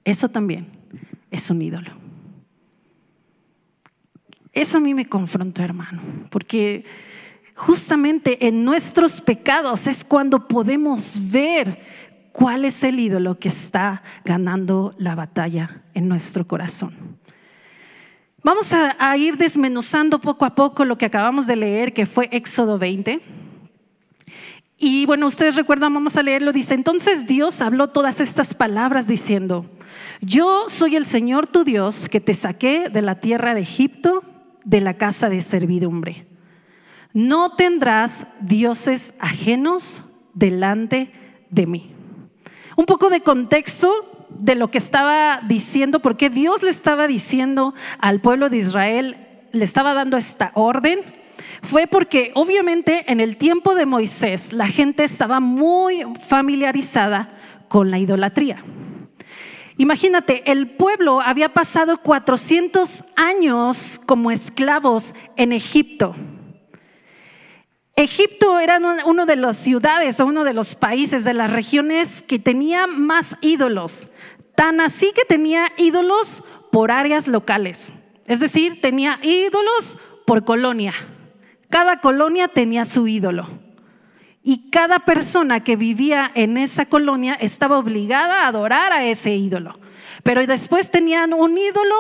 eso 0.03 0.31
también 0.31 0.69
es 1.31 1.51
un 1.51 1.61
ídolo. 1.61 1.91
Eso 4.55 4.79
a 4.79 4.81
mí 4.81 4.95
me 4.95 5.11
confrontó, 5.11 5.63
hermano, 5.63 6.01
porque 6.31 6.87
justamente 7.59 8.47
en 8.47 8.65
nuestros 8.65 9.21
pecados 9.21 9.89
es 9.89 10.05
cuando 10.05 10.47
podemos 10.47 11.19
ver 11.21 11.81
cuál 12.31 12.65
es 12.65 12.85
el 12.85 13.01
ídolo 13.01 13.39
que 13.39 13.49
está 13.49 14.03
ganando 14.25 14.95
la 14.97 15.17
batalla 15.17 15.83
en 15.93 16.09
nuestro 16.09 16.47
corazón. 16.47 17.19
Vamos 18.45 18.73
a, 18.73 19.17
ir 19.17 19.37
desmenuzando 19.37 20.21
poco 20.21 20.45
a 20.45 20.55
poco 20.55 20.85
lo 20.85 20.97
que 20.97 21.07
acabamos 21.07 21.49
de 21.49 21.57
leer, 21.57 21.93
que 21.93 22.07
fue 22.07 22.29
Éxodo 22.31 22.79
20. 22.79 23.21
Y 24.79 25.05
bueno, 25.07 25.27
ustedes 25.27 25.57
recuerdan, 25.57 25.93
vamos 25.93 26.17
a 26.17 26.23
leerlo, 26.23 26.53
dice, 26.53 26.75
entonces 26.75 27.27
Dios 27.27 27.61
habló 27.61 27.89
todas 27.89 28.21
estas 28.21 28.55
palabras 28.55 29.09
diciendo, 29.09 29.67
yo 30.21 30.67
soy 30.69 30.95
el 30.95 31.07
Señor 31.07 31.49
tu 31.49 31.65
Dios 31.65 32.09
que 32.09 32.21
te 32.21 32.35
saqué 32.35 32.89
de 32.89 33.03
la 33.03 33.17
tierra 33.17 33.55
de 33.55 33.63
Egipto, 33.63 34.23
de 34.65 34.81
la 34.81 34.95
casa 34.95 35.29
de 35.29 35.41
servidumbre. 35.41 36.29
No 37.13 37.53
tendrás 37.57 38.27
dioses 38.41 39.15
ajenos 39.19 40.03
delante 40.35 41.13
de 41.51 41.67
mí. 41.67 41.95
Un 42.77 42.87
poco 42.87 43.11
de 43.11 43.23
contexto 43.23 44.27
de 44.31 44.55
lo 44.55 44.71
que 44.71 44.79
estaba 44.79 45.41
diciendo, 45.47 46.01
porque 46.01 46.31
Dios 46.31 46.63
le 46.63 46.71
estaba 46.71 47.07
diciendo 47.07 47.75
al 47.99 48.21
pueblo 48.21 48.51
de 48.51 48.59
Israel, 48.59 49.17
le 49.53 49.65
estaba 49.65 49.95
dando 49.95 50.17
esta 50.17 50.53
orden, 50.55 51.01
fue 51.63 51.87
porque 51.87 52.31
obviamente 52.35 53.11
en 53.11 53.21
el 53.21 53.37
tiempo 53.37 53.75
de 53.75 53.87
Moisés 53.87 54.53
la 54.53 54.69
gente 54.69 55.05
estaba 55.05 55.41
muy 55.41 56.05
familiarizada 56.29 57.37
con 57.69 57.91
la 57.91 57.99
idolatría. 57.99 58.63
Imagínate, 59.77 60.51
el 60.51 60.71
pueblo 60.71 61.21
había 61.21 61.51
pasado 61.51 61.99
400 61.99 63.05
años 63.17 64.01
como 64.07 64.31
esclavos 64.31 65.15
en 65.37 65.53
Egipto. 65.53 66.17
Egipto 67.99 68.61
era 68.61 68.79
uno 69.07 69.27
de 69.27 69.35
las 69.35 69.57
ciudades 69.57 70.21
o 70.21 70.27
uno 70.27 70.45
de 70.45 70.55
los 70.55 70.77
países 70.77 71.25
de 71.25 71.35
las 71.35 71.51
regiones 71.51 72.23
que 72.23 72.39
tenía 72.39 72.87
más 72.87 73.37
ídolos, 73.41 74.09
tan 74.55 74.81
así 74.81 75.11
que 75.17 75.25
tenía 75.25 75.73
ídolos 75.77 76.45
por 76.71 76.93
áreas 76.93 77.27
locales, 77.27 77.95
es 78.27 78.39
decir, 78.39 78.81
tenía 78.81 79.19
ídolos 79.25 79.99
por 80.27 80.45
colonia. 80.45 80.95
Cada 81.71 82.01
colonia 82.01 82.47
tenía 82.47 82.85
su 82.85 83.09
ídolo. 83.09 83.49
Y 84.45 84.71
cada 84.71 85.01
persona 85.01 85.65
que 85.65 85.75
vivía 85.75 86.31
en 86.37 86.57
esa 86.57 86.87
colonia 86.87 87.35
estaba 87.35 87.79
obligada 87.79 88.45
a 88.45 88.47
adorar 88.47 88.93
a 88.93 89.05
ese 89.07 89.35
ídolo. 89.35 89.81
Pero 90.23 90.47
después 90.47 90.93
tenían 90.93 91.35
un 91.35 91.59
ídolo 91.59 91.97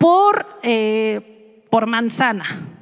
por, 0.00 0.58
eh, 0.64 1.62
por 1.70 1.86
manzana. 1.86 2.75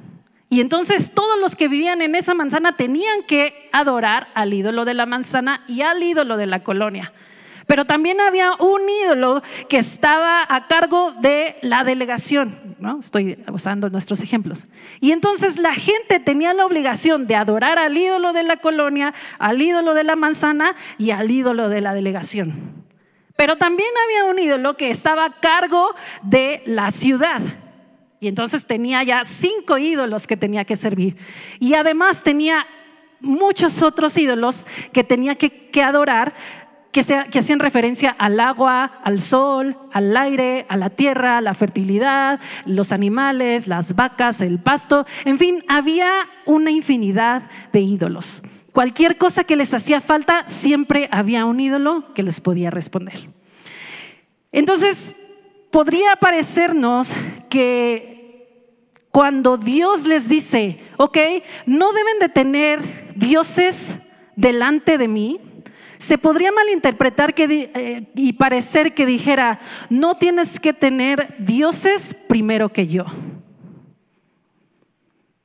Y 0.55 0.61
entonces 0.61 1.11
todos 1.13 1.37
los 1.37 1.53
que 1.57 1.67
vivían 1.67 2.01
en 2.01 2.15
esa 2.15 2.33
manzana 2.33 2.77
tenían 2.77 3.23
que 3.23 3.67
adorar 3.73 4.29
al 4.35 4.53
ídolo 4.53 4.85
de 4.85 4.93
la 4.93 5.05
manzana 5.05 5.65
y 5.67 5.81
al 5.81 6.01
ídolo 6.01 6.37
de 6.37 6.45
la 6.45 6.63
colonia. 6.63 7.11
Pero 7.67 7.83
también 7.83 8.21
había 8.21 8.53
un 8.53 8.89
ídolo 8.89 9.43
que 9.67 9.79
estaba 9.79 10.45
a 10.47 10.67
cargo 10.67 11.11
de 11.19 11.57
la 11.61 11.83
delegación, 11.83 12.77
¿no? 12.79 13.01
Estoy 13.01 13.37
usando 13.51 13.89
nuestros 13.89 14.21
ejemplos. 14.21 14.67
Y 15.01 15.11
entonces 15.11 15.57
la 15.57 15.73
gente 15.73 16.21
tenía 16.21 16.53
la 16.53 16.65
obligación 16.65 17.27
de 17.27 17.35
adorar 17.35 17.77
al 17.77 17.97
ídolo 17.97 18.31
de 18.31 18.43
la 18.43 18.55
colonia, 18.55 19.13
al 19.39 19.61
ídolo 19.61 19.93
de 19.93 20.05
la 20.05 20.15
manzana 20.15 20.73
y 20.97 21.11
al 21.11 21.31
ídolo 21.31 21.67
de 21.67 21.81
la 21.81 21.93
delegación. 21.93 22.85
Pero 23.35 23.57
también 23.57 23.89
había 24.05 24.31
un 24.31 24.39
ídolo 24.39 24.77
que 24.77 24.89
estaba 24.89 25.25
a 25.25 25.41
cargo 25.41 25.93
de 26.23 26.63
la 26.65 26.91
ciudad. 26.91 27.41
Y 28.19 28.27
entonces 28.27 28.65
tenía 28.65 29.03
ya 29.03 29.23
cinco 29.25 29.77
ídolos 29.77 30.27
que 30.27 30.37
tenía 30.37 30.65
que 30.65 30.75
servir. 30.75 31.17
Y 31.59 31.73
además 31.73 32.23
tenía 32.23 32.65
muchos 33.19 33.81
otros 33.81 34.17
ídolos 34.17 34.65
que 34.93 35.03
tenía 35.03 35.35
que, 35.35 35.83
adorar, 35.83 36.33
que, 36.91 37.01
que, 37.29 37.39
hacían 37.39 37.59
referencia 37.59 38.15
al 38.17 38.39
agua, 38.39 38.99
al 39.03 39.21
sol, 39.21 39.77
al 39.91 40.15
aire, 40.15 40.65
a 40.69 40.77
la 40.77 40.89
tierra, 40.89 41.37
a 41.37 41.41
la 41.41 41.53
fertilidad, 41.53 42.39
los 42.65 42.91
animales, 42.91 43.67
las 43.67 43.95
vacas, 43.95 44.41
el 44.41 44.59
pasto. 44.59 45.05
En 45.25 45.37
fin, 45.37 45.63
había 45.67 46.11
una 46.45 46.71
infinidad 46.71 47.49
de 47.73 47.81
ídolos. 47.81 48.41
Cualquier 48.71 49.17
cosa 49.17 49.43
que 49.45 49.55
les 49.55 49.73
hacía 49.73 50.01
falta, 50.01 50.47
siempre 50.47 51.07
había 51.11 51.45
un 51.45 51.59
ídolo 51.59 52.13
que 52.13 52.23
les 52.23 52.41
podía 52.41 52.71
responder. 52.71 53.29
Entonces, 54.51 55.15
podría 55.75 56.15
parecernos 56.15 57.11
que 57.49 58.71
cuando 59.11 59.57
Dios 59.57 60.05
les 60.05 60.29
dice, 60.29 60.79
ok, 60.95 61.17
no 61.65 61.91
deben 61.91 62.17
de 62.19 62.29
tener 62.29 63.13
dioses 63.17 63.97
delante 64.37 64.97
de 64.97 65.09
mí, 65.09 65.41
se 65.97 66.17
podría 66.17 66.53
malinterpretar 66.53 67.33
que, 67.33 67.71
eh, 67.73 68.09
y 68.15 68.31
parecer 68.31 68.93
que 68.93 69.05
dijera, 69.05 69.59
no 69.89 70.15
tienes 70.15 70.61
que 70.61 70.71
tener 70.71 71.35
dioses 71.39 72.15
primero 72.29 72.69
que 72.71 72.87
yo. 72.87 73.03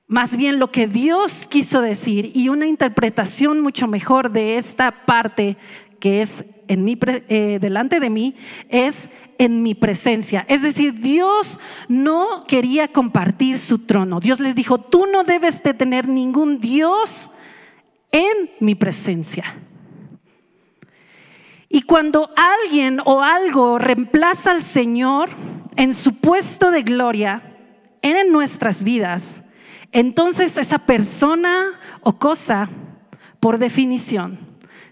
Más 0.07 0.37
bien 0.37 0.61
lo 0.61 0.71
que 0.71 0.87
Dios 0.87 1.49
quiso 1.49 1.81
decir 1.81 2.31
y 2.37 2.51
una 2.51 2.69
interpretación 2.69 3.61
mucho 3.63 3.89
mejor 3.89 4.31
de 4.31 4.59
esta 4.59 5.07
parte 5.07 5.57
que 5.99 6.23
es 6.23 6.45
en 6.69 6.87
eh, 6.89 7.59
delante 7.61 7.99
de 7.99 8.11
mí, 8.11 8.37
es 8.69 9.11
en 9.41 9.63
mi 9.63 9.75
presencia. 9.75 10.45
Es 10.49 10.61
decir, 10.61 11.01
Dios 11.01 11.59
no 11.89 12.45
quería 12.47 12.89
compartir 12.89 13.59
su 13.59 13.79
trono. 13.79 14.21
Dios 14.21 14.39
les 14.39 14.55
dijo, 14.55 14.77
tú 14.77 15.07
no 15.07 15.25
debes 15.25 15.63
de 15.63 15.73
tener 15.73 16.07
ningún 16.09 16.61
Dios 16.61 17.31
en 18.13 18.51
mi 18.61 18.75
presencia. 18.75 19.57
Y 21.71 21.83
cuando 21.83 22.29
alguien 22.37 23.01
o 23.07 23.23
algo 23.23 23.79
reemplaza 23.79 24.51
al 24.51 24.63
Señor 24.63 25.31
en 25.75 25.95
su 25.95 26.17
puesto 26.17 26.71
de 26.71 26.83
gloria 26.83 27.57
en 28.03 28.33
nuestras 28.33 28.85
vidas, 28.85 29.43
entonces 29.91 30.59
esa 30.59 30.81
persona 30.81 31.81
o 32.03 32.19
cosa, 32.19 32.69
por 33.41 33.57
definición, 33.57 34.39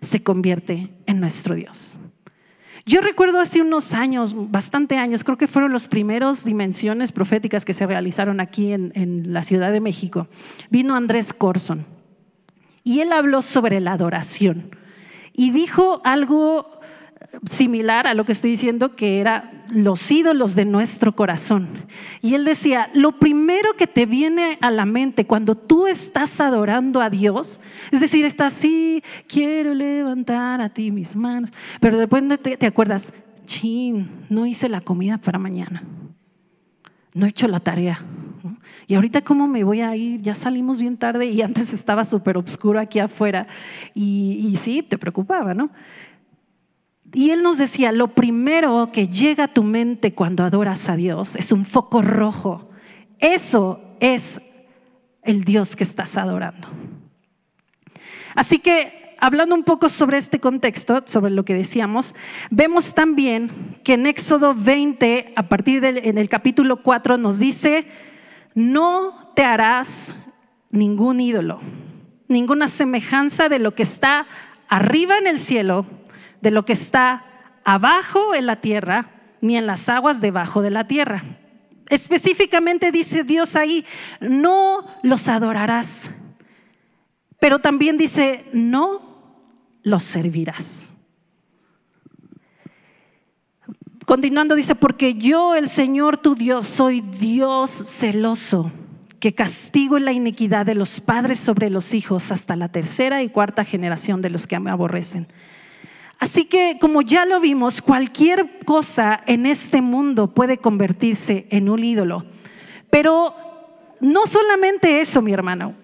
se 0.00 0.22
convierte 0.22 0.88
en 1.04 1.20
nuestro 1.20 1.54
Dios. 1.54 1.98
Yo 2.88 3.02
recuerdo 3.02 3.38
hace 3.38 3.60
unos 3.60 3.92
años, 3.92 4.34
bastante 4.50 4.96
años, 4.96 5.22
creo 5.22 5.36
que 5.36 5.46
fueron 5.46 5.74
las 5.74 5.86
primeras 5.86 6.42
dimensiones 6.46 7.12
proféticas 7.12 7.66
que 7.66 7.74
se 7.74 7.86
realizaron 7.86 8.40
aquí 8.40 8.72
en, 8.72 8.92
en 8.94 9.34
la 9.34 9.42
Ciudad 9.42 9.70
de 9.72 9.80
México. 9.80 10.26
Vino 10.70 10.96
Andrés 10.96 11.34
Corson 11.34 11.84
y 12.84 13.00
él 13.00 13.12
habló 13.12 13.42
sobre 13.42 13.80
la 13.80 13.92
adoración 13.92 14.70
y 15.34 15.50
dijo 15.50 16.00
algo 16.02 16.77
similar 17.48 18.06
a 18.06 18.14
lo 18.14 18.24
que 18.24 18.32
estoy 18.32 18.50
diciendo, 18.52 18.96
que 18.96 19.20
era 19.20 19.64
los 19.70 20.10
ídolos 20.10 20.54
de 20.54 20.64
nuestro 20.64 21.14
corazón. 21.14 21.86
Y 22.20 22.34
él 22.34 22.44
decía, 22.44 22.90
lo 22.94 23.18
primero 23.18 23.74
que 23.74 23.86
te 23.86 24.06
viene 24.06 24.58
a 24.60 24.70
la 24.70 24.86
mente 24.86 25.26
cuando 25.26 25.54
tú 25.54 25.86
estás 25.86 26.40
adorando 26.40 27.00
a 27.00 27.10
Dios, 27.10 27.60
es 27.90 28.00
decir, 28.00 28.24
estás 28.24 28.56
así, 28.56 29.02
quiero 29.26 29.74
levantar 29.74 30.60
a 30.60 30.70
ti 30.70 30.90
mis 30.90 31.14
manos, 31.14 31.52
pero 31.80 31.98
después 31.98 32.22
te, 32.40 32.56
te 32.56 32.66
acuerdas, 32.66 33.12
chin, 33.46 34.10
no 34.28 34.46
hice 34.46 34.68
la 34.68 34.80
comida 34.80 35.18
para 35.18 35.38
mañana, 35.38 35.82
no 37.14 37.26
he 37.26 37.30
hecho 37.30 37.48
la 37.48 37.60
tarea. 37.60 38.04
Y 38.86 38.94
ahorita 38.94 39.20
cómo 39.20 39.46
me 39.46 39.64
voy 39.64 39.82
a 39.82 39.94
ir, 39.96 40.22
ya 40.22 40.34
salimos 40.34 40.80
bien 40.80 40.96
tarde 40.96 41.26
y 41.26 41.42
antes 41.42 41.74
estaba 41.74 42.06
súper 42.06 42.38
oscuro 42.38 42.80
aquí 42.80 43.00
afuera 43.00 43.46
y, 43.92 44.48
y 44.50 44.56
sí, 44.56 44.82
te 44.82 44.96
preocupaba, 44.96 45.52
¿no? 45.52 45.70
Y 47.12 47.30
él 47.30 47.42
nos 47.42 47.58
decía, 47.58 47.92
lo 47.92 48.08
primero 48.08 48.90
que 48.92 49.08
llega 49.08 49.44
a 49.44 49.54
tu 49.54 49.62
mente 49.62 50.14
cuando 50.14 50.44
adoras 50.44 50.88
a 50.88 50.96
Dios 50.96 51.36
es 51.36 51.52
un 51.52 51.64
foco 51.64 52.02
rojo. 52.02 52.70
Eso 53.18 53.80
es 54.00 54.40
el 55.22 55.44
Dios 55.44 55.74
que 55.74 55.84
estás 55.84 56.16
adorando. 56.16 56.68
Así 58.34 58.58
que, 58.58 59.16
hablando 59.18 59.54
un 59.54 59.64
poco 59.64 59.88
sobre 59.88 60.18
este 60.18 60.38
contexto, 60.38 61.02
sobre 61.06 61.32
lo 61.32 61.44
que 61.44 61.54
decíamos, 61.54 62.14
vemos 62.50 62.94
también 62.94 63.80
que 63.84 63.94
en 63.94 64.06
Éxodo 64.06 64.54
20, 64.54 65.32
a 65.34 65.48
partir 65.48 65.80
del 65.80 65.98
en 65.98 66.18
el 66.18 66.28
capítulo 66.28 66.82
4, 66.82 67.16
nos 67.16 67.38
dice, 67.38 67.86
no 68.54 69.32
te 69.34 69.44
harás 69.44 70.14
ningún 70.70 71.20
ídolo, 71.20 71.60
ninguna 72.28 72.68
semejanza 72.68 73.48
de 73.48 73.58
lo 73.58 73.74
que 73.74 73.82
está 73.82 74.26
arriba 74.68 75.16
en 75.16 75.26
el 75.26 75.40
cielo 75.40 75.86
de 76.40 76.50
lo 76.50 76.64
que 76.64 76.72
está 76.72 77.24
abajo 77.64 78.34
en 78.34 78.46
la 78.46 78.56
tierra, 78.56 79.10
ni 79.40 79.56
en 79.56 79.66
las 79.66 79.88
aguas 79.88 80.20
debajo 80.20 80.62
de 80.62 80.70
la 80.70 80.86
tierra. 80.86 81.22
Específicamente 81.88 82.92
dice 82.92 83.24
Dios 83.24 83.56
ahí, 83.56 83.84
no 84.20 84.86
los 85.02 85.28
adorarás, 85.28 86.10
pero 87.40 87.58
también 87.58 87.96
dice, 87.96 88.46
no 88.52 89.42
los 89.82 90.02
servirás. 90.02 90.92
Continuando 94.04 94.54
dice, 94.54 94.74
porque 94.74 95.14
yo 95.14 95.54
el 95.54 95.68
Señor 95.68 96.18
tu 96.18 96.34
Dios 96.34 96.66
soy 96.66 97.00
Dios 97.00 97.70
celoso, 97.70 98.72
que 99.20 99.34
castigo 99.34 99.98
la 99.98 100.12
iniquidad 100.12 100.64
de 100.64 100.74
los 100.74 101.00
padres 101.00 101.38
sobre 101.38 101.68
los 101.68 101.92
hijos 101.92 102.30
hasta 102.30 102.56
la 102.56 102.70
tercera 102.70 103.22
y 103.22 103.28
cuarta 103.28 103.64
generación 103.64 104.22
de 104.22 104.30
los 104.30 104.46
que 104.46 104.58
me 104.60 104.70
aborrecen 104.70 105.28
Así 106.18 106.46
que, 106.46 106.78
como 106.80 107.02
ya 107.02 107.24
lo 107.24 107.40
vimos, 107.40 107.80
cualquier 107.80 108.64
cosa 108.64 109.22
en 109.26 109.46
este 109.46 109.82
mundo 109.82 110.34
puede 110.34 110.58
convertirse 110.58 111.46
en 111.50 111.68
un 111.68 111.84
ídolo. 111.84 112.24
Pero 112.90 113.34
no 114.00 114.26
solamente 114.26 115.00
eso, 115.00 115.22
mi 115.22 115.32
hermano. 115.32 115.74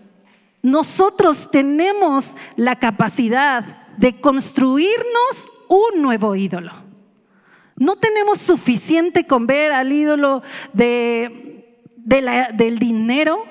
Nosotros 0.62 1.50
tenemos 1.50 2.37
la 2.56 2.76
capacidad 2.76 3.87
de 3.96 4.20
construirnos 4.20 5.50
un 5.68 6.02
nuevo 6.02 6.35
ídolo. 6.35 6.72
No 7.76 7.96
tenemos 7.96 8.38
suficiente 8.38 9.26
con 9.26 9.46
ver 9.46 9.72
al 9.72 9.92
ídolo 9.92 10.42
del 10.72 12.78
dinero 12.78 13.44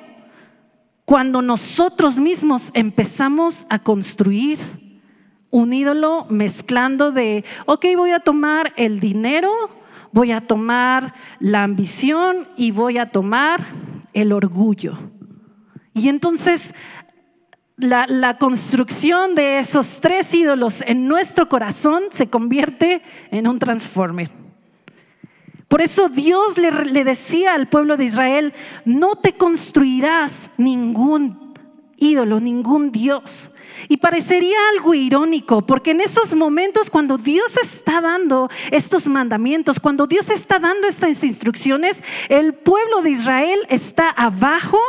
cuando 1.05 1.41
nosotros 1.41 2.19
mismos 2.19 2.71
empezamos 2.73 3.65
a 3.69 3.79
construir 3.79 4.83
un 5.53 5.71
ídolo 5.71 6.25
mezclando 6.29 7.11
de, 7.11 7.45
ok, 7.67 7.85
voy 7.95 8.09
a 8.09 8.19
tomar 8.19 8.73
el 8.75 8.99
dinero, 8.99 9.51
voy 10.11 10.31
a 10.31 10.41
tomar 10.41 11.13
la 11.39 11.61
ambición 11.61 12.47
y 12.57 12.71
voy 12.71 12.97
a 12.97 13.11
tomar 13.11 13.67
el 14.13 14.31
orgullo. 14.31 14.97
Y 15.93 16.09
entonces 16.09 16.73
la, 17.77 18.37
construcción 18.39 19.35
de 19.35 19.59
esos 19.59 20.01
tres 20.01 20.33
ídolos 20.33 20.81
en 20.87 21.07
nuestro 21.07 21.47
corazón 21.47 22.05
se 22.09 22.31
convierte 22.31 23.03
en 23.29 23.47
un 23.47 23.59
transformer. 23.59 24.31
Por 25.67 25.81
eso 25.81 26.09
Dios 26.09 26.57
le, 26.57 26.71
le 26.85 27.03
decía 27.03 27.53
al 27.53 27.69
pueblo 27.69 27.95
de 27.95 28.05
Israel, 28.05 28.53
no 28.85 29.17
te 29.17 29.33
construirás 29.33 30.49
ningún 30.57 31.42
ídolo, 32.03 32.39
ningún 32.39 32.91
Dios. 32.91 33.49
Y 33.87 33.97
parecería 33.97 34.57
algo 34.73 34.93
irónico, 34.93 35.65
porque 35.65 35.91
en 35.91 36.01
esos 36.01 36.35
momentos 36.35 36.89
cuando 36.89 37.17
Dios 37.17 37.57
está 37.57 38.01
dando 38.01 38.49
estos 38.71 39.07
mandamientos, 39.07 39.79
cuando 39.79 40.05
Dios 40.05 40.29
está 40.29 40.59
dando 40.59 40.87
estas 40.87 41.23
instrucciones, 41.23 42.03
el 42.29 42.53
pueblo 42.53 43.01
de 43.01 43.11
Israel 43.11 43.59
está 43.69 44.09
abajo 44.09 44.79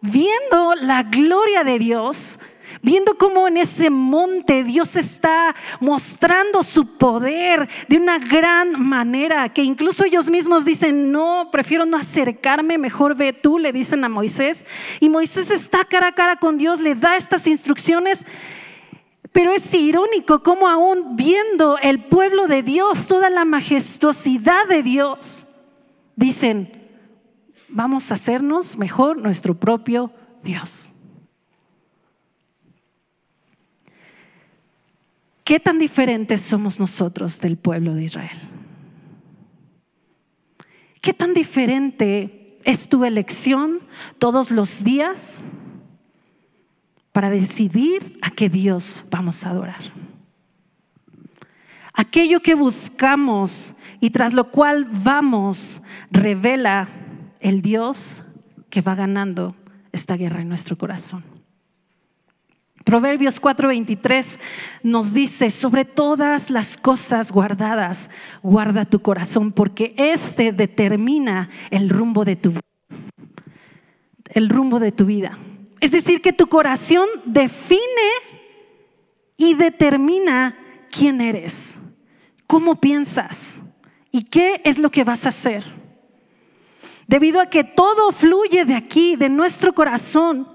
viendo 0.00 0.74
la 0.74 1.04
gloria 1.04 1.64
de 1.64 1.78
Dios, 1.78 2.38
viendo 2.80 3.14
cómo 3.16 3.48
en 3.48 3.56
ese 3.56 3.90
monte 3.90 4.64
Dios 4.64 4.96
está 4.96 5.54
mostrando 5.80 6.62
su 6.62 6.96
poder 6.96 7.68
de 7.88 7.96
una 7.96 8.18
gran 8.18 8.80
manera, 8.80 9.48
que 9.48 9.62
incluso 9.62 10.04
ellos 10.04 10.30
mismos 10.30 10.64
dicen, 10.64 11.12
no, 11.12 11.48
prefiero 11.50 11.84
no 11.84 11.96
acercarme, 11.96 12.78
mejor 12.78 13.16
ve 13.16 13.32
tú, 13.32 13.58
le 13.58 13.72
dicen 13.72 14.04
a 14.04 14.08
Moisés. 14.08 14.66
Y 15.00 15.08
Moisés 15.08 15.50
está 15.50 15.84
cara 15.84 16.08
a 16.08 16.12
cara 16.12 16.36
con 16.36 16.58
Dios, 16.58 16.80
le 16.80 16.94
da 16.94 17.16
estas 17.16 17.46
instrucciones. 17.46 18.24
Pero 19.32 19.50
es 19.50 19.72
irónico 19.72 20.42
cómo 20.42 20.68
aún 20.68 21.16
viendo 21.16 21.78
el 21.78 22.04
pueblo 22.04 22.46
de 22.46 22.62
Dios, 22.62 23.06
toda 23.06 23.30
la 23.30 23.44
majestuosidad 23.44 24.66
de 24.68 24.82
Dios, 24.82 25.46
dicen, 26.16 26.70
vamos 27.68 28.10
a 28.10 28.14
hacernos 28.14 28.76
mejor 28.76 29.16
nuestro 29.16 29.58
propio 29.58 30.12
Dios. 30.42 30.91
¿Qué 35.52 35.60
tan 35.60 35.78
diferentes 35.78 36.40
somos 36.40 36.80
nosotros 36.80 37.38
del 37.42 37.58
pueblo 37.58 37.94
de 37.94 38.04
Israel? 38.04 38.40
¿Qué 41.02 41.12
tan 41.12 41.34
diferente 41.34 42.58
es 42.64 42.88
tu 42.88 43.04
elección 43.04 43.80
todos 44.18 44.50
los 44.50 44.82
días 44.82 45.42
para 47.12 47.28
decidir 47.28 48.18
a 48.22 48.30
qué 48.30 48.48
Dios 48.48 49.04
vamos 49.10 49.44
a 49.44 49.50
adorar? 49.50 49.92
Aquello 51.92 52.40
que 52.40 52.54
buscamos 52.54 53.74
y 54.00 54.08
tras 54.08 54.32
lo 54.32 54.50
cual 54.50 54.86
vamos 54.90 55.82
revela 56.10 56.88
el 57.40 57.60
Dios 57.60 58.22
que 58.70 58.80
va 58.80 58.94
ganando 58.94 59.54
esta 59.92 60.16
guerra 60.16 60.40
en 60.40 60.48
nuestro 60.48 60.78
corazón. 60.78 61.31
Proverbios 62.84 63.40
4:23 63.40 64.38
nos 64.82 65.14
dice, 65.14 65.50
sobre 65.50 65.84
todas 65.84 66.50
las 66.50 66.76
cosas 66.76 67.30
guardadas, 67.30 68.10
guarda 68.42 68.84
tu 68.84 69.00
corazón, 69.00 69.52
porque 69.52 69.94
este 69.96 70.52
determina 70.52 71.50
el 71.70 71.88
rumbo 71.88 72.24
de 72.24 72.36
tu. 72.36 72.54
El 74.28 74.48
rumbo 74.48 74.80
de 74.80 74.92
tu 74.92 75.04
vida. 75.04 75.38
Es 75.80 75.90
decir, 75.90 76.22
que 76.22 76.32
tu 76.32 76.48
corazón 76.48 77.08
define 77.24 77.80
y 79.36 79.54
determina 79.54 80.56
quién 80.90 81.20
eres, 81.20 81.78
cómo 82.46 82.80
piensas 82.80 83.62
y 84.10 84.24
qué 84.24 84.60
es 84.64 84.78
lo 84.78 84.90
que 84.90 85.04
vas 85.04 85.26
a 85.26 85.30
hacer. 85.30 85.64
Debido 87.08 87.40
a 87.40 87.46
que 87.46 87.64
todo 87.64 88.12
fluye 88.12 88.64
de 88.64 88.74
aquí, 88.74 89.16
de 89.16 89.28
nuestro 89.28 89.74
corazón, 89.74 90.51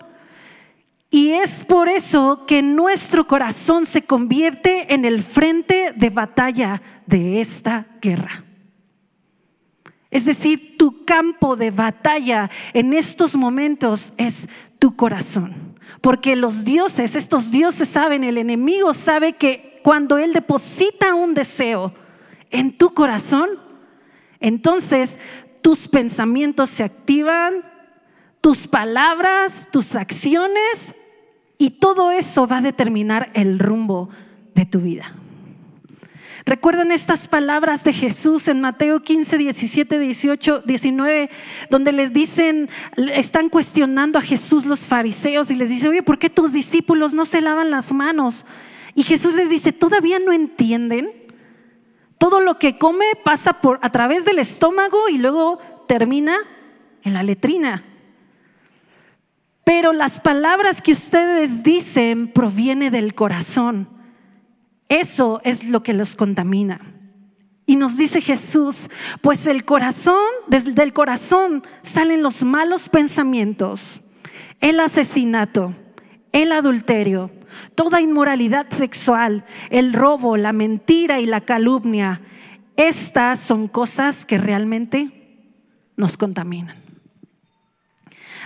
Y 1.10 1.30
es 1.32 1.64
por 1.64 1.88
eso 1.88 2.46
que 2.46 2.62
nuestro 2.62 3.28
corazón 3.28 3.86
se 3.86 4.02
convierte 4.02 4.94
en 4.94 5.06
el 5.06 5.24
frente 5.24 5.94
de 5.96 6.10
batalla 6.10 6.82
de 7.06 7.40
esta 7.40 7.88
guerra. 8.02 8.44
Es 10.12 10.26
decir, 10.26 10.78
tu 10.78 11.06
campo 11.06 11.56
de 11.56 11.72
batalla 11.72 12.50
en 12.74 12.94
estos 12.94 13.36
momentos 13.36 14.14
es 14.18 14.50
tu 14.80 14.96
corazón. 14.96 15.76
Porque 16.02 16.36
los 16.36 16.64
dioses, 16.64 17.16
estos 17.16 17.52
dioses 17.52 17.88
saben, 17.88 18.24
el 18.24 18.38
enemigo 18.38 18.94
sabe 18.94 19.34
que 19.34 19.80
cuando 19.84 20.18
él 20.18 20.34
deposita 20.34 21.14
un 21.14 21.34
deseo 21.34 21.94
en 22.50 22.78
tu 22.78 22.94
corazón, 22.94 23.50
entonces 24.40 25.20
tus 25.62 25.88
pensamientos 25.88 26.70
se 26.70 26.84
activan, 26.84 27.66
tus 28.42 28.68
palabras, 28.68 29.68
tus 29.72 29.96
acciones 29.96 30.96
y 31.58 31.72
todo 31.72 32.12
eso 32.12 32.48
va 32.48 32.58
a 32.58 32.62
determinar 32.62 33.30
el 33.34 33.60
rumbo 33.60 34.10
de 34.56 34.66
tu 34.66 34.80
vida. 34.80 35.16
Recuerdan 36.48 36.94
estas 36.94 37.28
palabras 37.28 37.84
de 37.84 37.92
Jesús 37.92 38.48
en 38.48 38.62
Mateo 38.62 39.02
15, 39.02 39.38
17, 39.38 40.00
18, 40.00 40.64
19, 40.66 41.30
donde 41.70 41.92
les 41.92 42.14
dicen, 42.14 42.70
están 42.96 43.50
cuestionando 43.50 44.18
a 44.18 44.22
Jesús 44.22 44.66
los 44.66 44.86
fariseos 44.86 45.52
y 45.52 45.56
les 45.56 45.68
dice, 45.68 45.90
oye, 45.90 46.04
¿por 46.04 46.20
qué 46.20 46.30
tus 46.30 46.54
discípulos 46.54 47.14
no 47.14 47.26
se 47.26 47.42
lavan 47.42 47.70
las 47.70 47.92
manos? 47.92 48.46
Y 48.96 49.04
Jesús 49.04 49.34
les 49.34 49.50
dice, 49.50 49.74
¿todavía 49.74 50.20
no 50.20 50.32
entienden? 50.32 51.12
Todo 52.18 52.40
lo 52.40 52.58
que 52.60 52.78
come 52.78 53.06
pasa 53.26 53.60
por, 53.60 53.80
a 53.82 53.92
través 53.92 54.24
del 54.24 54.40
estómago 54.40 55.10
y 55.10 55.18
luego 55.18 55.60
termina 55.86 56.38
en 57.04 57.14
la 57.14 57.24
letrina. 57.24 57.84
Pero 59.68 59.92
las 59.92 60.22
palabras 60.22 60.82
que 60.82 60.94
ustedes 60.94 61.62
dicen 61.62 62.32
provienen 62.32 62.94
del 62.94 63.14
corazón. 63.14 63.90
Eso 64.88 65.42
es 65.44 65.66
lo 65.66 65.84
que 65.84 65.92
los 65.92 66.16
contamina. 66.16 66.80
Y 67.66 67.76
nos 67.76 67.98
dice 67.98 68.22
Jesús, 68.22 68.90
pues 69.20 69.46
el 69.46 69.66
corazón, 69.66 70.24
desde 70.48 70.82
el 70.82 70.94
corazón 70.94 71.64
salen 71.82 72.24
los 72.24 72.46
malos 72.46 72.88
pensamientos, 72.88 74.00
el 74.62 74.80
asesinato, 74.80 75.76
el 76.32 76.54
adulterio, 76.54 77.30
toda 77.76 78.00
inmoralidad 78.00 78.68
sexual, 78.70 79.44
el 79.70 79.92
robo, 79.92 80.38
la 80.38 80.54
mentira 80.54 81.20
y 81.20 81.26
la 81.26 81.42
calumnia. 81.42 82.22
Estas 82.78 83.42
son 83.42 83.68
cosas 83.68 84.26
que 84.26 84.38
realmente 84.38 85.12
nos 85.98 86.16
contaminan. 86.16 86.87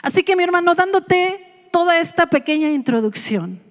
Así 0.01 0.23
que 0.23 0.35
mi 0.35 0.43
hermano, 0.43 0.75
dándote 0.75 1.67
toda 1.71 1.99
esta 1.99 2.27
pequeña 2.27 2.69
introducción, 2.69 3.61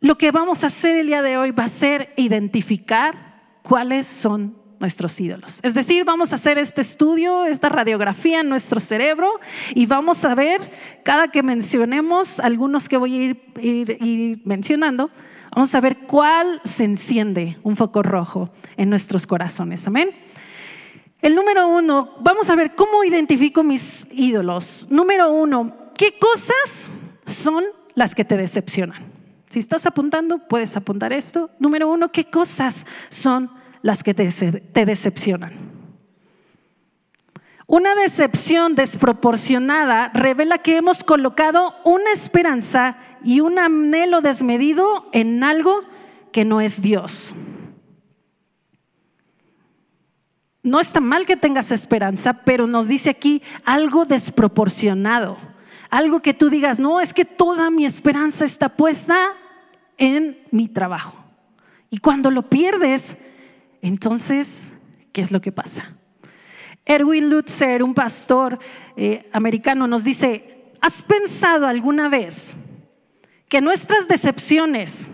lo 0.00 0.18
que 0.18 0.30
vamos 0.30 0.64
a 0.64 0.66
hacer 0.66 0.96
el 0.96 1.06
día 1.06 1.22
de 1.22 1.38
hoy 1.38 1.52
va 1.52 1.64
a 1.64 1.68
ser 1.68 2.12
identificar 2.16 3.42
cuáles 3.62 4.06
son 4.06 4.56
nuestros 4.82 5.18
ídolos. 5.20 5.60
Es 5.62 5.74
decir, 5.74 6.04
vamos 6.04 6.32
a 6.32 6.34
hacer 6.34 6.58
este 6.58 6.80
estudio, 6.80 7.44
esta 7.44 7.68
radiografía 7.68 8.40
en 8.40 8.48
nuestro 8.48 8.80
cerebro 8.80 9.38
y 9.76 9.86
vamos 9.86 10.24
a 10.24 10.34
ver, 10.34 10.72
cada 11.04 11.28
que 11.28 11.44
mencionemos, 11.44 12.40
algunos 12.40 12.88
que 12.88 12.96
voy 12.96 13.14
a 13.14 13.62
ir, 13.62 14.42
mencionando, 14.44 15.10
vamos 15.54 15.72
a 15.76 15.80
ver 15.80 15.98
cuál 15.98 16.60
se 16.64 16.82
enciende 16.82 17.58
un 17.62 17.76
foco 17.76 18.02
rojo 18.02 18.50
en 18.76 18.90
nuestros 18.90 19.24
corazones. 19.24 19.86
Amén. 19.86 20.10
El 21.22 21.36
número 21.36 21.68
uno, 21.68 22.16
vamos 22.18 22.50
a 22.50 22.56
ver 22.56 22.74
cómo 22.74 23.04
identifico 23.04 23.62
mis 23.62 24.08
ídolos. 24.10 24.88
Número 24.90 25.30
uno, 25.30 25.72
¿qué 25.96 26.18
cosas 26.18 26.90
son 27.24 27.64
las 27.94 28.16
que 28.16 28.24
te 28.24 28.36
decepcionan? 28.36 29.12
Si 29.48 29.60
estás 29.60 29.86
apuntando, 29.86 30.38
puedes 30.48 30.76
apuntar 30.76 31.12
esto. 31.12 31.50
Número 31.60 31.88
uno, 31.88 32.10
¿qué 32.10 32.24
cosas 32.24 32.86
son 33.08 33.52
las 33.82 34.02
que 34.02 34.14
te, 34.14 34.84
decepcionan? 34.84 35.52
Una 37.68 37.94
decepción 37.94 38.74
desproporcionada 38.74 40.08
revela 40.14 40.58
que 40.58 40.76
hemos 40.76 41.04
colocado 41.04 41.76
una 41.84 42.10
esperanza 42.12 42.96
y 43.22 43.38
un 43.38 43.60
anhelo 43.60 44.22
desmedido 44.22 45.08
en 45.12 45.44
algo 45.44 45.82
que 46.32 46.44
no 46.44 46.60
es 46.60 46.82
Dios. 46.82 47.32
No 50.62 50.78
está 50.78 51.00
mal 51.00 51.26
que 51.26 51.36
tengas 51.36 51.72
esperanza, 51.72 52.34
pero 52.44 52.66
nos 52.66 52.86
dice 52.86 53.10
aquí 53.10 53.42
algo 53.64 54.04
desproporcionado. 54.04 55.36
Algo 55.90 56.20
que 56.22 56.34
tú 56.34 56.50
digas, 56.50 56.78
no, 56.78 57.00
es 57.00 57.12
que 57.12 57.24
toda 57.24 57.70
mi 57.70 57.84
esperanza 57.84 58.44
está 58.44 58.70
puesta 58.70 59.32
en 59.98 60.38
mi 60.50 60.68
trabajo. 60.68 61.16
Y 61.90 61.98
cuando 61.98 62.30
lo 62.30 62.48
pierdes, 62.48 63.16
entonces, 63.82 64.72
¿qué 65.12 65.20
es 65.20 65.32
lo 65.32 65.40
que 65.40 65.52
pasa? 65.52 65.96
Erwin 66.86 67.28
Lutzer, 67.28 67.82
un 67.82 67.94
pastor 67.94 68.58
eh, 68.96 69.28
americano, 69.32 69.86
nos 69.86 70.04
dice, 70.04 70.72
¿has 70.80 71.02
pensado 71.02 71.66
alguna 71.66 72.08
vez 72.08 72.54
que 73.48 73.60
nuestras 73.60 74.08
decepciones 74.08 75.10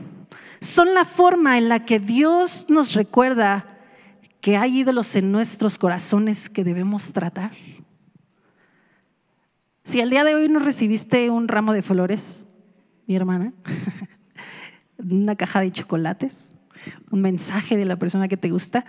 son 0.60 0.94
la 0.94 1.04
forma 1.04 1.58
en 1.58 1.68
la 1.68 1.84
que 1.84 1.98
Dios 1.98 2.66
nos 2.68 2.94
recuerda 2.94 3.77
que 4.40 4.56
hay 4.56 4.80
ídolos 4.80 5.14
en 5.16 5.32
nuestros 5.32 5.78
corazones 5.78 6.48
que 6.48 6.64
debemos 6.64 7.12
tratar? 7.12 7.52
Si 9.84 10.00
al 10.00 10.10
día 10.10 10.24
de 10.24 10.34
hoy 10.34 10.48
no 10.48 10.58
recibiste 10.58 11.30
un 11.30 11.48
ramo 11.48 11.72
de 11.72 11.82
flores, 11.82 12.46
mi 13.06 13.16
hermana, 13.16 13.52
una 14.98 15.34
caja 15.34 15.60
de 15.60 15.72
chocolates, 15.72 16.54
un 17.10 17.22
mensaje 17.22 17.76
de 17.76 17.84
la 17.84 17.96
persona 17.96 18.28
que 18.28 18.36
te 18.36 18.50
gusta, 18.50 18.84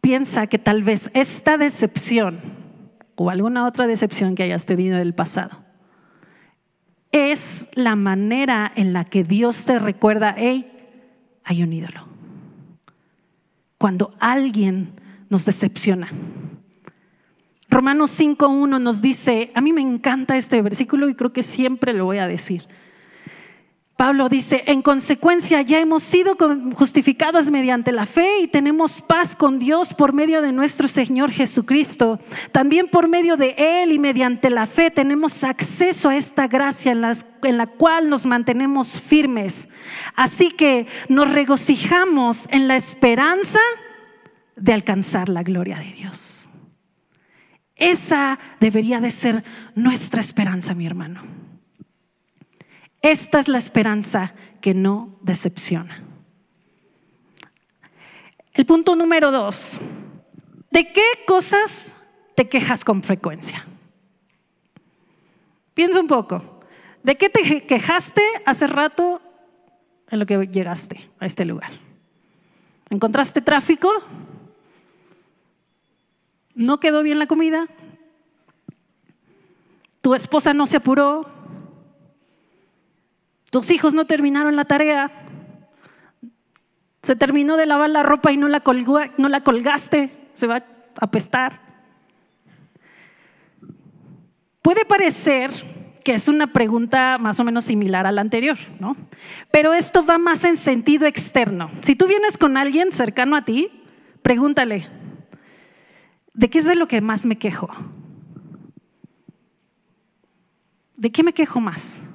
piensa 0.00 0.46
que 0.46 0.58
tal 0.58 0.82
vez 0.82 1.10
esta 1.12 1.58
decepción 1.58 2.40
o 3.16 3.30
alguna 3.30 3.66
otra 3.66 3.86
decepción 3.86 4.34
que 4.34 4.44
hayas 4.44 4.66
tenido 4.66 4.96
del 4.96 5.14
pasado 5.14 5.62
es 7.12 7.68
la 7.74 7.94
manera 7.94 8.72
en 8.74 8.92
la 8.92 9.04
que 9.04 9.22
Dios 9.22 9.64
te 9.66 9.78
recuerda, 9.78 10.34
hey, 10.36 10.72
hay 11.44 11.62
un 11.62 11.72
ídolo. 11.72 12.11
Cuando 13.82 14.14
alguien 14.20 14.92
nos 15.28 15.44
decepciona. 15.44 16.06
Romanos 17.68 18.16
5.1 18.16 18.80
nos 18.80 19.02
dice, 19.02 19.50
a 19.56 19.60
mí 19.60 19.72
me 19.72 19.80
encanta 19.80 20.36
este 20.36 20.62
versículo 20.62 21.08
y 21.08 21.16
creo 21.16 21.32
que 21.32 21.42
siempre 21.42 21.92
lo 21.92 22.04
voy 22.04 22.18
a 22.18 22.28
decir. 22.28 22.68
Pablo 23.96 24.28
dice, 24.28 24.64
en 24.66 24.80
consecuencia 24.80 25.60
ya 25.60 25.78
hemos 25.78 26.02
sido 26.02 26.36
justificados 26.74 27.50
mediante 27.50 27.92
la 27.92 28.06
fe 28.06 28.40
y 28.40 28.48
tenemos 28.48 29.02
paz 29.02 29.36
con 29.36 29.58
Dios 29.58 29.94
por 29.94 30.12
medio 30.12 30.40
de 30.40 30.50
nuestro 30.50 30.88
Señor 30.88 31.30
Jesucristo. 31.30 32.18
También 32.52 32.88
por 32.88 33.06
medio 33.06 33.36
de 33.36 33.54
Él 33.58 33.92
y 33.92 33.98
mediante 33.98 34.50
la 34.50 34.66
fe 34.66 34.90
tenemos 34.90 35.44
acceso 35.44 36.08
a 36.08 36.16
esta 36.16 36.48
gracia 36.48 36.92
en, 36.92 37.04
en 37.42 37.56
la 37.58 37.66
cual 37.66 38.08
nos 38.08 38.24
mantenemos 38.24 39.00
firmes. 39.00 39.68
Así 40.16 40.50
que 40.50 40.86
nos 41.08 41.30
regocijamos 41.30 42.48
en 42.50 42.68
la 42.68 42.76
esperanza 42.76 43.60
de 44.56 44.72
alcanzar 44.72 45.28
la 45.28 45.42
gloria 45.42 45.78
de 45.78 45.92
Dios. 45.92 46.48
Esa 47.76 48.38
debería 48.58 49.00
de 49.00 49.10
ser 49.10 49.44
nuestra 49.74 50.20
esperanza, 50.20 50.74
mi 50.74 50.86
hermano. 50.86 51.41
Esta 53.02 53.40
es 53.40 53.48
la 53.48 53.58
esperanza 53.58 54.32
que 54.60 54.74
no 54.74 55.18
decepciona. 55.22 56.04
El 58.54 58.64
punto 58.64 58.94
número 58.94 59.32
dos. 59.32 59.80
¿De 60.70 60.92
qué 60.92 61.02
cosas 61.26 61.96
te 62.36 62.48
quejas 62.48 62.84
con 62.84 63.02
frecuencia? 63.02 63.66
Piensa 65.74 66.00
un 66.00 66.06
poco. 66.06 66.60
¿De 67.02 67.16
qué 67.16 67.28
te 67.28 67.66
quejaste 67.66 68.22
hace 68.46 68.68
rato 68.68 69.20
en 70.08 70.18
lo 70.20 70.26
que 70.26 70.46
llegaste 70.46 71.10
a 71.18 71.26
este 71.26 71.44
lugar? 71.44 71.72
¿Encontraste 72.88 73.40
tráfico? 73.40 73.90
¿No 76.54 76.78
quedó 76.78 77.02
bien 77.02 77.18
la 77.18 77.26
comida? 77.26 77.66
¿Tu 80.02 80.14
esposa 80.14 80.54
no 80.54 80.66
se 80.66 80.76
apuró? 80.76 81.41
Tus 83.52 83.70
hijos 83.70 83.92
no 83.92 84.06
terminaron 84.06 84.56
la 84.56 84.64
tarea. 84.64 85.12
Se 87.02 87.16
terminó 87.16 87.58
de 87.58 87.66
lavar 87.66 87.90
la 87.90 88.02
ropa 88.02 88.32
y 88.32 88.38
no 88.38 88.48
la, 88.48 88.62
no 89.18 89.28
la 89.28 89.44
colgaste. 89.44 90.30
Se 90.32 90.46
va 90.46 90.56
a 90.56 90.64
apestar. 90.98 91.60
Puede 94.62 94.86
parecer 94.86 95.50
que 96.02 96.14
es 96.14 96.28
una 96.28 96.54
pregunta 96.54 97.18
más 97.18 97.40
o 97.40 97.44
menos 97.44 97.66
similar 97.66 98.06
a 98.06 98.12
la 98.12 98.22
anterior, 98.22 98.56
¿no? 98.80 98.96
Pero 99.50 99.74
esto 99.74 100.02
va 100.02 100.16
más 100.16 100.44
en 100.44 100.56
sentido 100.56 101.06
externo. 101.06 101.70
Si 101.82 101.94
tú 101.94 102.06
vienes 102.06 102.38
con 102.38 102.56
alguien 102.56 102.90
cercano 102.90 103.36
a 103.36 103.44
ti, 103.44 103.68
pregúntale, 104.22 104.88
¿de 106.32 106.48
qué 106.48 106.58
es 106.58 106.64
de 106.64 106.74
lo 106.74 106.88
que 106.88 107.02
más 107.02 107.26
me 107.26 107.36
quejo? 107.36 107.68
¿De 110.96 111.12
qué 111.12 111.22
me 111.22 111.34
quejo 111.34 111.60
más? 111.60 112.08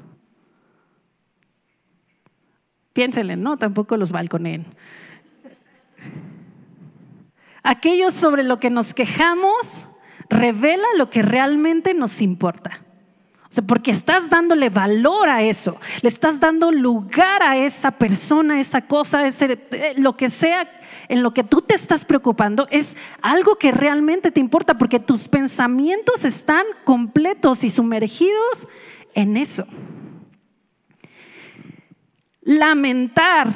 Piénsenle, 2.97 3.35
¿no? 3.35 3.57
Tampoco 3.57 3.95
los 3.95 4.11
balconeen. 4.11 4.65
Aquello 7.61 8.09
sobre 8.09 8.41
lo 8.41 8.59
que 8.59 8.71
nos 8.71 8.95
quejamos 8.95 9.85
revela 10.31 10.87
lo 10.97 11.11
que 11.11 11.21
realmente 11.21 11.93
nos 11.93 12.23
importa. 12.23 12.83
O 13.43 13.49
sea, 13.51 13.63
porque 13.63 13.91
estás 13.91 14.31
dándole 14.31 14.69
valor 14.71 15.29
a 15.29 15.43
eso, 15.43 15.79
le 16.01 16.09
estás 16.09 16.39
dando 16.39 16.71
lugar 16.71 17.43
a 17.43 17.55
esa 17.55 17.91
persona, 17.91 18.55
a 18.55 18.59
esa 18.61 18.81
cosa, 18.81 19.27
ese, 19.27 19.59
eh, 19.69 19.93
lo 19.97 20.17
que 20.17 20.31
sea 20.31 20.67
en 21.07 21.21
lo 21.21 21.35
que 21.35 21.43
tú 21.43 21.61
te 21.61 21.75
estás 21.75 22.03
preocupando, 22.03 22.67
es 22.71 22.97
algo 23.21 23.57
que 23.57 23.71
realmente 23.71 24.31
te 24.31 24.39
importa, 24.39 24.79
porque 24.79 24.99
tus 24.99 25.27
pensamientos 25.27 26.25
están 26.25 26.65
completos 26.83 27.63
y 27.63 27.69
sumergidos 27.69 28.67
en 29.13 29.37
eso. 29.37 29.67
Lamentar 32.47 33.53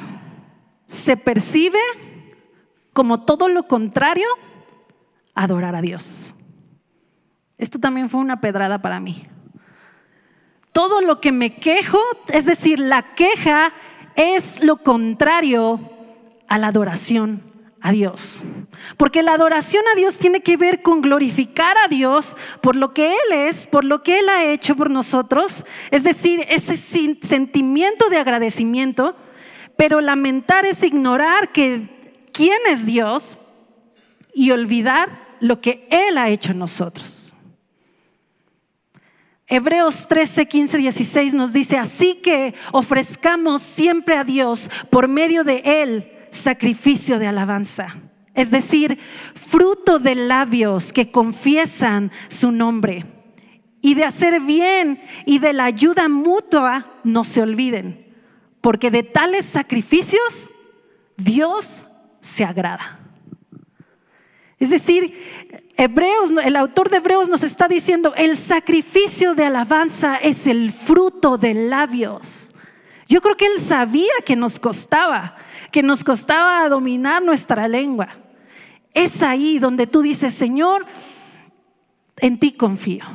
se 0.85 1.15
percibe 1.15 1.79
como 2.91 3.23
todo 3.23 3.47
lo 3.47 3.65
contrario 3.65 4.27
adorar 5.33 5.75
a 5.75 5.81
Dios. 5.81 6.33
Esto 7.57 7.79
también 7.79 8.09
fue 8.09 8.19
una 8.19 8.41
pedrada 8.41 8.81
para 8.81 8.99
mí. 8.99 9.25
Todo 10.73 10.99
lo 10.99 11.21
que 11.21 11.31
me 11.31 11.55
quejo, 11.55 11.99
es 12.27 12.45
decir, 12.45 12.81
la 12.81 13.15
queja 13.15 13.71
es 14.15 14.61
lo 14.61 14.83
contrario 14.83 15.79
a 16.49 16.57
la 16.57 16.67
adoración 16.67 17.50
a 17.81 17.91
Dios. 17.91 18.43
Porque 18.97 19.23
la 19.23 19.33
adoración 19.33 19.83
a 19.91 19.95
Dios 19.95 20.19
tiene 20.19 20.41
que 20.41 20.57
ver 20.57 20.81
con 20.81 21.01
glorificar 21.01 21.75
a 21.83 21.87
Dios 21.87 22.35
por 22.61 22.75
lo 22.75 22.93
que 22.93 23.13
Él 23.13 23.33
es, 23.33 23.67
por 23.67 23.83
lo 23.83 24.03
que 24.03 24.19
Él 24.19 24.29
ha 24.29 24.45
hecho 24.45 24.75
por 24.75 24.89
nosotros. 24.89 25.65
Es 25.89 26.03
decir, 26.03 26.45
ese 26.49 26.77
sentimiento 26.77 28.09
de 28.09 28.17
agradecimiento, 28.17 29.15
pero 29.77 29.99
lamentar 29.99 30.65
es 30.65 30.83
ignorar 30.83 31.51
que 31.51 32.27
quién 32.31 32.59
es 32.69 32.85
Dios 32.85 33.37
y 34.33 34.51
olvidar 34.51 35.37
lo 35.39 35.59
que 35.59 35.87
Él 35.89 36.17
ha 36.17 36.29
hecho 36.29 36.51
en 36.51 36.59
nosotros. 36.59 37.35
Hebreos 39.47 40.07
13, 40.07 40.45
15, 40.45 40.77
16 40.77 41.33
nos 41.33 41.51
dice, 41.51 41.77
así 41.77 42.15
que 42.15 42.53
ofrezcamos 42.71 43.61
siempre 43.61 44.15
a 44.15 44.23
Dios 44.23 44.69
por 44.89 45.09
medio 45.09 45.43
de 45.43 45.61
Él 45.65 46.10
sacrificio 46.31 47.19
de 47.19 47.27
alabanza, 47.27 47.97
es 48.33 48.49
decir, 48.49 48.97
fruto 49.35 49.99
de 49.99 50.15
labios 50.15 50.93
que 50.93 51.11
confiesan 51.11 52.11
su 52.27 52.51
nombre. 52.51 53.05
Y 53.83 53.95
de 53.95 54.03
hacer 54.03 54.41
bien 54.41 55.01
y 55.25 55.39
de 55.39 55.53
la 55.53 55.65
ayuda 55.65 56.07
mutua 56.07 56.99
no 57.03 57.23
se 57.23 57.41
olviden, 57.41 58.13
porque 58.61 58.91
de 58.91 59.03
tales 59.03 59.45
sacrificios 59.45 60.51
Dios 61.17 61.85
se 62.21 62.45
agrada. 62.45 62.99
Es 64.59 64.69
decir, 64.69 65.15
Hebreos, 65.75 66.31
el 66.43 66.55
autor 66.55 66.91
de 66.91 66.97
Hebreos 66.97 67.27
nos 67.27 67.41
está 67.41 67.67
diciendo, 67.67 68.13
el 68.15 68.37
sacrificio 68.37 69.33
de 69.33 69.45
alabanza 69.45 70.17
es 70.17 70.45
el 70.45 70.71
fruto 70.71 71.39
de 71.39 71.55
labios. 71.55 72.53
Yo 73.07 73.21
creo 73.21 73.35
que 73.35 73.47
él 73.47 73.59
sabía 73.59 74.13
que 74.23 74.35
nos 74.35 74.59
costaba, 74.59 75.35
que 75.71 75.83
nos 75.83 76.03
costaba 76.03 76.67
dominar 76.69 77.23
nuestra 77.23 77.67
lengua. 77.67 78.09
Es 78.93 79.23
ahí 79.23 79.59
donde 79.59 79.87
tú 79.87 80.01
dices, 80.01 80.33
Señor, 80.33 80.85
en 82.17 82.39
ti 82.39 82.51
confío. 82.51 83.05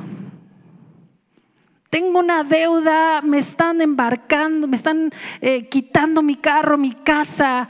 Tengo 1.89 2.19
una 2.19 2.43
deuda, 2.43 3.21
me 3.21 3.37
están 3.37 3.81
embarcando, 3.81 4.67
me 4.67 4.75
están 4.75 5.11
eh, 5.39 5.69
quitando 5.69 6.21
mi 6.21 6.35
carro, 6.35 6.77
mi 6.77 6.91
casa, 6.91 7.69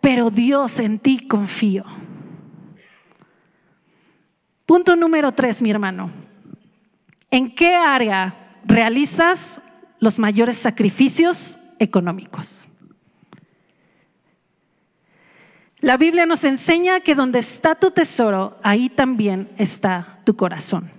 pero 0.00 0.30
Dios, 0.30 0.78
en 0.78 0.98
ti 0.98 1.26
confío. 1.26 1.84
Punto 4.64 4.96
número 4.96 5.32
tres, 5.32 5.60
mi 5.60 5.70
hermano. 5.70 6.10
¿En 7.30 7.54
qué 7.54 7.74
área 7.74 8.58
realizas 8.64 9.60
los 9.98 10.18
mayores 10.18 10.56
sacrificios 10.56 11.58
económicos? 11.78 12.69
La 15.80 15.96
Biblia 15.96 16.26
nos 16.26 16.44
enseña 16.44 17.00
que 17.00 17.14
donde 17.14 17.38
está 17.38 17.74
tu 17.74 17.90
tesoro, 17.90 18.58
ahí 18.62 18.88
también 18.88 19.50
está 19.56 20.20
tu 20.24 20.36
corazón. 20.36 20.90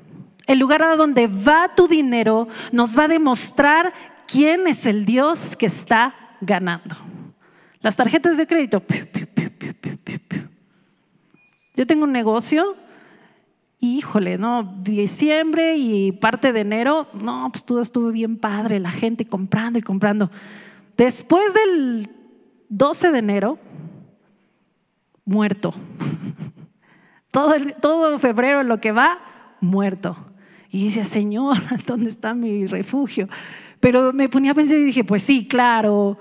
El 0.47 0.59
lugar 0.59 0.81
a 0.81 0.95
donde 0.95 1.27
va 1.27 1.75
tu 1.75 1.87
dinero 1.87 2.47
nos 2.71 2.97
va 2.97 3.03
a 3.03 3.07
demostrar 3.07 3.93
quién 4.27 4.67
es 4.67 4.85
el 4.85 5.05
Dios 5.05 5.55
que 5.55 5.67
está 5.67 6.15
ganando. 6.41 6.95
Las 7.81 7.95
tarjetas 7.95 8.37
de 8.37 8.47
crédito. 8.47 8.83
Yo 11.75 11.85
tengo 11.85 12.03
un 12.03 12.11
negocio 12.11 12.75
híjole, 13.81 14.37
¿no? 14.37 14.63
Diciembre 14.83 15.75
y 15.75 16.11
parte 16.11 16.53
de 16.53 16.61
enero, 16.61 17.07
no, 17.13 17.49
pues 17.51 17.65
todo 17.65 17.81
estuvo 17.81 18.11
bien 18.11 18.37
padre, 18.37 18.79
la 18.79 18.91
gente 18.91 19.25
comprando 19.25 19.79
y 19.79 19.81
comprando. 19.81 20.29
Después 20.95 21.53
del 21.53 22.07
12 22.69 23.11
de 23.11 23.19
enero, 23.19 23.59
muerto. 25.25 25.73
Todo, 27.31 27.55
todo 27.79 28.19
febrero 28.19 28.63
lo 28.63 28.81
que 28.81 28.91
va, 28.91 29.19
muerto. 29.61 30.17
Y 30.69 30.85
dice, 30.85 31.05
Señor, 31.05 31.57
¿dónde 31.85 32.09
está 32.09 32.33
mi 32.33 32.67
refugio? 32.67 33.27
Pero 33.79 34.13
me 34.13 34.29
ponía 34.29 34.51
a 34.51 34.55
pensar 34.55 34.77
y 34.77 34.85
dije, 34.85 35.03
pues 35.03 35.23
sí, 35.23 35.47
claro. 35.47 36.17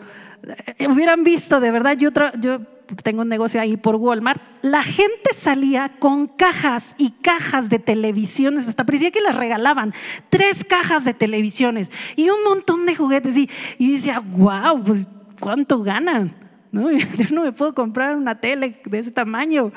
Eh, 0.78 0.88
hubieran 0.88 1.24
visto, 1.24 1.60
de 1.60 1.70
verdad, 1.70 1.96
yo, 1.96 2.10
yo 2.40 2.60
tengo 3.02 3.22
un 3.22 3.28
negocio 3.28 3.60
ahí 3.60 3.76
por 3.76 3.96
Walmart, 3.96 4.40
la 4.62 4.82
gente 4.82 5.32
salía 5.34 5.92
con 5.98 6.26
cajas 6.26 6.94
y 6.98 7.10
cajas 7.10 7.70
de 7.70 7.78
televisiones, 7.78 8.66
hasta 8.66 8.84
parecía 8.84 9.10
que 9.10 9.20
les 9.20 9.34
regalaban 9.34 9.94
tres 10.28 10.64
cajas 10.64 11.04
de 11.04 11.14
televisiones 11.14 11.90
y 12.16 12.30
un 12.30 12.42
montón 12.42 12.86
de 12.86 12.96
juguetes. 12.96 13.36
Y, 13.36 13.48
y 13.78 13.92
decía, 13.92 14.20
wow, 14.20 14.82
pues 14.82 15.08
cuánto 15.38 15.82
ganan. 15.82 16.49
¿No? 16.72 16.90
Yo 16.92 17.24
no 17.32 17.42
me 17.42 17.52
puedo 17.52 17.74
comprar 17.74 18.16
una 18.16 18.40
tele 18.40 18.80
de 18.84 18.98
ese 18.98 19.10
tamaño. 19.10 19.72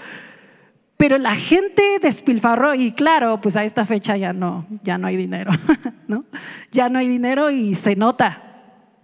Pero 0.97 1.17
la 1.17 1.36
gente 1.36 1.84
despilfarró 2.01 2.75
y 2.75 2.91
claro, 2.91 3.41
pues 3.41 3.56
a 3.58 3.63
esta 3.63 3.86
fecha 3.86 4.15
ya 4.15 4.32
no, 4.32 4.65
ya 4.84 4.97
no 4.97 5.08
hay 5.08 5.17
dinero, 5.17 5.51
¿no? 6.08 6.25
Ya 6.71 6.88
no 6.88 6.99
hay 6.99 7.10
dinero 7.10 7.49
y 7.51 7.75
se 7.75 7.95
nota, 7.95 8.41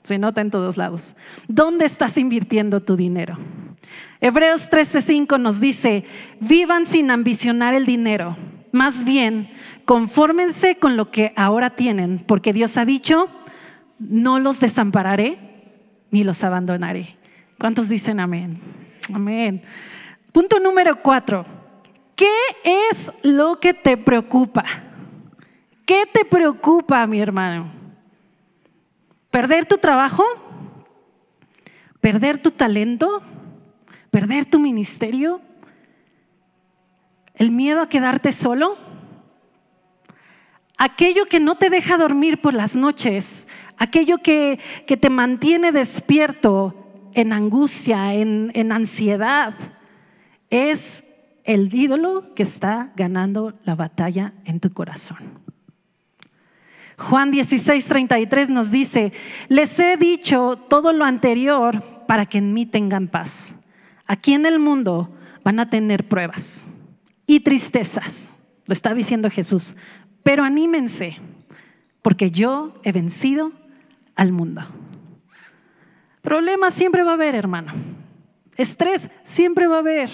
se 0.04 0.18
nota 0.18 0.40
en 0.42 0.52
todos 0.52 0.78
lados. 0.78 1.16
¿Dónde 1.48 1.86
estás 1.86 2.18
invirtiendo 2.18 2.82
tu 2.82 2.96
dinero? 2.96 3.38
Hebreos 4.22 4.70
13:5 4.72 5.40
nos 5.40 5.60
dice, 5.60 6.06
vivan 6.40 6.86
sin 6.86 7.12
ambicionar 7.12 7.74
el 7.74 7.86
dinero, 7.86 8.38
más 8.72 9.04
bien 9.04 9.50
confórmense 9.86 10.76
con 10.76 10.96
lo 10.96 11.10
que 11.10 11.34
ahora 11.36 11.72
tienen, 11.72 12.20
porque 12.20 12.54
Dios 12.54 12.78
ha 12.78 12.86
dicho, 12.86 13.28
no 13.98 14.40
los 14.40 14.60
desampararé 14.60 15.40
ni 16.12 16.24
los 16.24 16.44
abandonaré. 16.44 17.19
¿Cuántos 17.60 17.90
dicen 17.90 18.20
amén? 18.20 18.60
Amén. 19.14 19.64
Punto 20.32 20.60
número 20.60 21.02
cuatro. 21.02 21.46
¿Qué 22.16 22.28
es 22.64 23.12
lo 23.24 23.60
que 23.60 23.74
te 23.74 23.98
preocupa? 23.98 24.66
¿Qué 25.86 26.04
te 26.12 26.26
preocupa, 26.26 27.06
mi 27.08 27.20
hermano? 27.20 27.72
¿Perder 29.30 29.66
tu 29.66 29.78
trabajo? 29.78 30.24
¿Perder 32.02 32.38
tu 32.40 32.52
talento? 32.52 33.22
perder 34.12 34.46
tu 34.46 34.60
ministerio, 34.60 35.42
el 37.36 37.52
miedo 37.52 37.82
a 37.82 37.90
quedarte 37.90 38.34
solo, 38.34 38.78
aquello 40.78 41.26
que 41.26 41.40
no 41.40 41.56
te 41.56 41.70
deja 41.70 41.98
dormir 41.98 42.42
por 42.42 42.54
las 42.54 42.76
noches, 42.76 43.48
aquello 43.78 44.18
que, 44.20 44.60
te 44.88 45.10
mantiene 45.10 45.72
despierto 45.72 46.89
en 47.14 47.34
angustia, 47.34 48.14
en, 48.14 48.72
ansiedad, 48.72 49.56
es 50.50 51.04
el 51.44 51.74
ídolo 51.74 52.34
que 52.36 52.44
está 52.44 52.92
ganando 52.96 53.54
la 53.64 53.76
batalla 53.76 54.34
en 54.46 54.60
tu 54.60 54.72
corazón. 54.72 55.40
Juan 56.98 57.32
16, 57.32 57.86
33 57.86 58.50
nos 58.50 58.72
dice, 58.72 59.14
les 59.48 59.80
he 59.80 59.96
dicho 59.98 60.58
todo 60.70 60.92
lo 60.92 61.06
anterior 61.06 62.06
para 62.08 62.26
que 62.26 62.40
en 62.40 62.54
mí 62.54 62.66
tengan 62.66 63.08
paz. 63.08 63.56
Aquí 64.06 64.34
en 64.34 64.46
el 64.46 64.60
mundo 64.60 65.16
van 65.44 65.60
a 65.60 65.70
tener 65.70 66.08
pruebas 66.08 66.68
y 67.26 67.40
tristezas, 67.40 68.34
lo 68.66 68.74
está 68.74 68.94
diciendo 68.94 69.30
Jesús, 69.30 69.76
pero 70.24 70.44
anímense, 70.44 71.18
porque 72.02 72.32
yo 72.32 72.74
he 72.84 72.92
vencido 72.92 73.52
al 74.16 74.32
mundo. 74.32 74.62
Problemas 76.22 76.74
siempre 76.74 77.04
va 77.04 77.12
a 77.12 77.14
haber, 77.16 77.36
hermano. 77.36 77.74
Estrés 78.58 79.10
siempre 79.24 79.68
va 79.68 79.78
a 79.78 79.80
haber. 79.80 80.10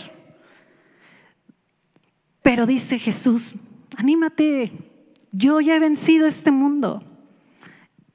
Pero 2.41 2.65
dice 2.65 2.99
Jesús, 2.99 3.55
anímate, 3.97 4.71
yo 5.31 5.61
ya 5.61 5.75
he 5.75 5.79
vencido 5.79 6.27
este 6.27 6.51
mundo. 6.51 7.03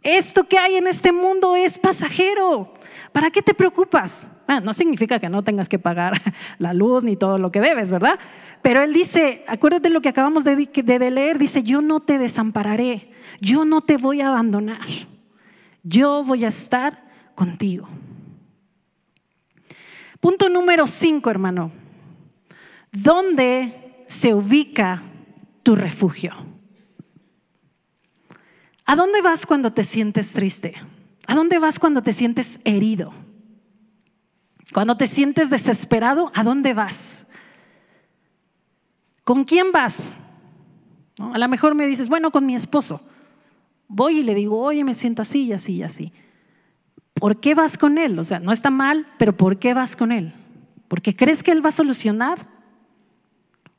Esto 0.02 0.44
que 0.44 0.58
hay 0.58 0.76
en 0.76 0.86
este 0.86 1.12
mundo 1.12 1.56
es 1.56 1.78
pasajero. 1.78 2.74
¿Para 3.12 3.30
qué 3.30 3.42
te 3.42 3.54
preocupas? 3.54 4.28
no 4.62 4.72
significa 4.72 5.20
que 5.20 5.28
no 5.28 5.44
tengas 5.44 5.68
que 5.68 5.78
pagar 5.78 6.20
la 6.58 6.72
luz 6.74 7.04
ni 7.04 7.16
todo 7.16 7.38
lo 7.38 7.52
que 7.52 7.60
debes, 7.60 7.90
¿verdad? 7.90 8.18
Pero 8.62 8.82
él 8.82 8.92
dice, 8.92 9.44
acuérdate 9.46 9.90
lo 9.90 10.00
que 10.00 10.08
acabamos 10.08 10.44
de, 10.44 10.56
de 10.56 11.10
leer, 11.10 11.38
dice, 11.38 11.62
yo 11.62 11.80
no 11.82 12.00
te 12.00 12.18
desampararé, 12.18 13.12
yo 13.40 13.64
no 13.64 13.80
te 13.80 13.96
voy 13.96 14.20
a 14.20 14.28
abandonar, 14.28 14.88
yo 15.82 16.24
voy 16.24 16.44
a 16.44 16.48
estar 16.48 17.09
contigo. 17.34 17.88
Punto 20.20 20.48
número 20.48 20.86
cinco, 20.86 21.30
hermano. 21.30 21.72
¿Dónde 22.92 24.04
se 24.08 24.34
ubica 24.34 25.02
tu 25.62 25.74
refugio? 25.76 26.34
¿A 28.84 28.96
dónde 28.96 29.22
vas 29.22 29.46
cuando 29.46 29.72
te 29.72 29.84
sientes 29.84 30.32
triste? 30.32 30.74
¿A 31.26 31.34
dónde 31.34 31.58
vas 31.58 31.78
cuando 31.78 32.02
te 32.02 32.12
sientes 32.12 32.60
herido? 32.64 33.12
Cuando 34.72 34.96
te 34.96 35.06
sientes 35.06 35.48
desesperado, 35.50 36.30
¿a 36.34 36.42
dónde 36.42 36.74
vas? 36.74 37.26
¿Con 39.24 39.44
quién 39.44 39.72
vas? 39.72 40.16
A 41.18 41.38
lo 41.38 41.48
mejor 41.48 41.74
me 41.74 41.86
dices, 41.86 42.08
bueno, 42.08 42.30
con 42.30 42.46
mi 42.46 42.54
esposo. 42.54 43.00
Voy 43.88 44.18
y 44.18 44.22
le 44.22 44.34
digo, 44.34 44.60
oye, 44.60 44.84
me 44.84 44.94
siento 44.94 45.22
así 45.22 45.44
y 45.44 45.52
así 45.52 45.74
y 45.74 45.82
así. 45.82 46.12
¿Por 47.20 47.38
qué 47.38 47.54
vas 47.54 47.76
con 47.76 47.98
él? 47.98 48.18
O 48.18 48.24
sea, 48.24 48.40
no 48.40 48.50
está 48.50 48.70
mal, 48.70 49.06
pero 49.18 49.36
¿por 49.36 49.58
qué 49.58 49.74
vas 49.74 49.94
con 49.94 50.10
él? 50.10 50.32
¿Porque 50.88 51.14
crees 51.14 51.42
que 51.42 51.52
él 51.52 51.64
va 51.64 51.68
a 51.68 51.72
solucionar? 51.72 52.48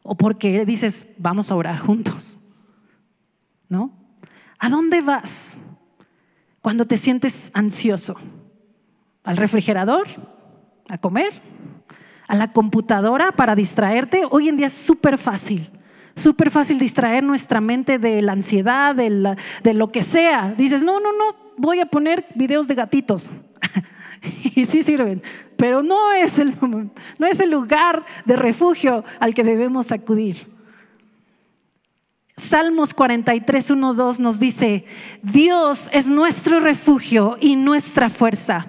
¿O 0.03 0.15
porque 0.15 0.63
dices, 0.63 1.07
vamos 1.17 1.51
a 1.51 1.55
orar 1.55 1.79
juntos? 1.79 2.37
¿No? 3.67 3.91
¿A 4.59 4.69
dónde 4.69 5.01
vas 5.01 5.57
cuando 6.61 6.85
te 6.85 6.97
sientes 6.97 7.49
ansioso? 7.55 8.15
¿Al 9.23 9.37
refrigerador? 9.37 10.07
¿A 10.87 10.99
comer? 10.99 11.41
¿A 12.27 12.35
la 12.35 12.53
computadora 12.53 13.31
para 13.31 13.55
distraerte? 13.55 14.21
Hoy 14.29 14.49
en 14.49 14.57
día 14.57 14.67
es 14.67 14.73
súper 14.73 15.17
fácil. 15.17 15.71
Súper 16.15 16.51
fácil 16.51 16.77
distraer 16.77 17.23
nuestra 17.23 17.59
mente 17.59 17.97
de 17.97 18.21
la 18.21 18.33
ansiedad, 18.33 18.93
de, 18.93 19.35
de 19.63 19.73
lo 19.73 19.91
que 19.91 20.03
sea. 20.03 20.53
Dices, 20.55 20.83
no, 20.83 20.99
no, 20.99 21.11
no, 21.11 21.35
voy 21.61 21.79
a 21.79 21.85
poner 21.85 22.25
videos 22.35 22.67
de 22.67 22.75
gatitos. 22.75 23.29
y 24.55 24.65
sí 24.65 24.83
sirven, 24.83 25.21
pero 25.57 25.83
no 25.83 26.11
es, 26.11 26.39
el, 26.39 26.55
no 27.17 27.27
es 27.27 27.39
el 27.39 27.51
lugar 27.51 28.05
de 28.25 28.35
refugio 28.35 29.03
al 29.19 29.33
que 29.33 29.43
debemos 29.43 29.91
acudir. 29.91 30.49
Salmos 32.35 32.93
43, 32.95 33.69
1, 33.69 33.93
2 33.93 34.19
nos 34.19 34.39
dice, 34.39 34.85
Dios 35.21 35.89
es 35.93 36.09
nuestro 36.09 36.59
refugio 36.59 37.37
y 37.39 37.55
nuestra 37.55 38.09
fuerza. 38.09 38.67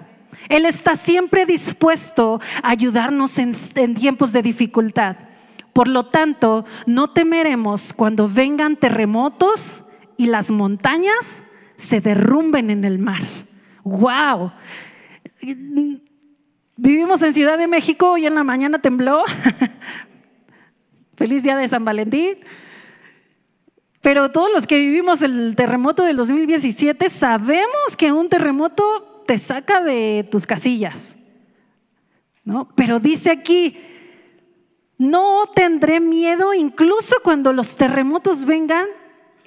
Él 0.49 0.65
está 0.65 0.95
siempre 0.95 1.47
dispuesto 1.47 2.39
a 2.61 2.69
ayudarnos 2.69 3.39
en, 3.39 3.53
en 3.75 3.95
tiempos 3.95 4.31
de 4.31 4.43
dificultad. 4.43 5.15
Por 5.71 5.87
lo 5.87 6.05
tanto, 6.05 6.65
no 6.85 7.11
temeremos 7.11 7.93
cuando 7.93 8.29
vengan 8.29 8.75
terremotos 8.75 9.83
y 10.17 10.27
las 10.27 10.51
montañas 10.51 11.41
se 11.83 12.01
derrumben 12.01 12.69
en 12.69 12.83
el 12.83 12.97
mar. 12.97 13.21
¡Wow! 13.83 14.51
Vivimos 16.75 17.21
en 17.21 17.33
Ciudad 17.33 17.57
de 17.57 17.67
México 17.67 18.17
y 18.17 18.25
en 18.25 18.35
la 18.35 18.43
mañana 18.43 18.79
tembló. 18.79 19.23
Feliz 21.15 21.43
día 21.43 21.55
de 21.55 21.67
San 21.67 21.85
Valentín. 21.85 22.37
Pero 24.01 24.31
todos 24.31 24.51
los 24.51 24.65
que 24.65 24.79
vivimos 24.79 25.21
el 25.21 25.55
terremoto 25.55 26.03
del 26.03 26.17
2017 26.17 27.09
sabemos 27.09 27.95
que 27.97 28.11
un 28.11 28.27
terremoto 28.27 29.23
te 29.27 29.37
saca 29.37 29.81
de 29.81 30.27
tus 30.29 30.45
casillas. 30.45 31.15
¿no? 32.43 32.69
Pero 32.75 32.99
dice 32.99 33.31
aquí, 33.31 33.77
no 34.97 35.45
tendré 35.55 35.99
miedo 35.99 36.53
incluso 36.53 37.15
cuando 37.23 37.53
los 37.53 37.75
terremotos 37.75 38.45
vengan 38.45 38.87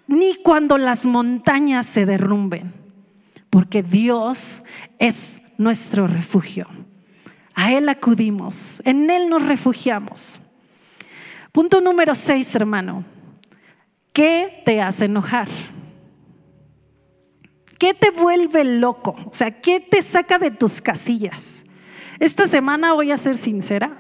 ni 0.07 0.37
cuando 0.37 0.79
las 0.79 1.07
montañas 1.07 1.87
se 1.87 2.07
derrumben, 2.07 2.75
porque 3.51 3.83
Dios 3.83 4.63
es 4.99 5.43
nuestro 5.59 6.07
refugio. 6.07 6.67
A 7.55 7.73
Él 7.73 7.89
acudimos, 7.89 8.83
en 8.85 9.11
Él 9.11 9.29
nos 9.29 9.47
refugiamos. 9.47 10.41
Punto 11.53 11.81
número 11.81 12.15
seis, 12.15 12.55
hermano. 12.55 13.05
¿Qué 14.13 14.63
te 14.65 14.81
hace 14.81 15.07
enojar? 15.07 15.49
¿Qué 17.79 17.93
te 17.95 18.11
vuelve 18.11 18.65
loco? 18.65 19.17
O 19.27 19.35
sea, 19.35 19.61
¿qué 19.61 19.81
te 19.81 20.01
saca 20.03 20.39
de 20.39 20.51
tus 20.51 20.81
casillas? 20.81 21.65
Esta 22.19 22.47
semana, 22.47 22.95
voy 22.95 23.11
a 23.11 23.19
ser 23.19 23.37
sincera, 23.37 23.99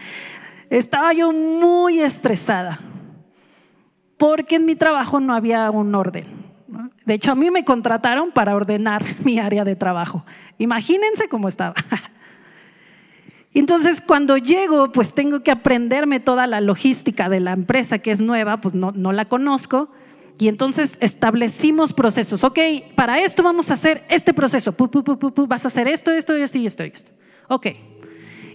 estaba 0.70 1.12
yo 1.12 1.32
muy 1.32 2.00
estresada 2.00 2.80
porque 4.18 4.56
en 4.56 4.66
mi 4.66 4.76
trabajo 4.76 5.20
no 5.20 5.32
había 5.32 5.70
un 5.70 5.94
orden. 5.94 6.26
De 7.06 7.14
hecho, 7.14 7.32
a 7.32 7.34
mí 7.34 7.50
me 7.50 7.64
contrataron 7.64 8.32
para 8.32 8.54
ordenar 8.54 9.04
mi 9.24 9.38
área 9.38 9.64
de 9.64 9.76
trabajo. 9.76 10.26
Imagínense 10.58 11.28
cómo 11.28 11.48
estaba. 11.48 11.74
Entonces, 13.54 14.02
cuando 14.02 14.36
llego, 14.36 14.92
pues 14.92 15.14
tengo 15.14 15.42
que 15.42 15.50
aprenderme 15.50 16.20
toda 16.20 16.46
la 16.46 16.60
logística 16.60 17.28
de 17.28 17.40
la 17.40 17.52
empresa 17.52 17.98
que 17.98 18.10
es 18.10 18.20
nueva, 18.20 18.60
pues 18.60 18.74
no, 18.74 18.92
la 18.92 19.24
conozco. 19.24 19.88
Y 20.38 20.46
entonces 20.46 20.98
establecimos 21.00 21.92
procesos. 21.92 22.44
Ok, 22.44 22.60
para 22.94 23.18
esto 23.20 23.42
vamos 23.42 23.72
a 23.72 23.74
hacer 23.74 24.04
este 24.08 24.32
proceso. 24.32 24.72
vas 25.48 25.64
a 25.64 25.68
hacer 25.68 25.88
esto, 25.88 26.12
esto, 26.12 26.34
esto 26.34 26.58
y 26.58 26.66
esto 26.66 26.84
y 26.84 26.92
esto. 26.94 27.10
Ok, 27.48 27.66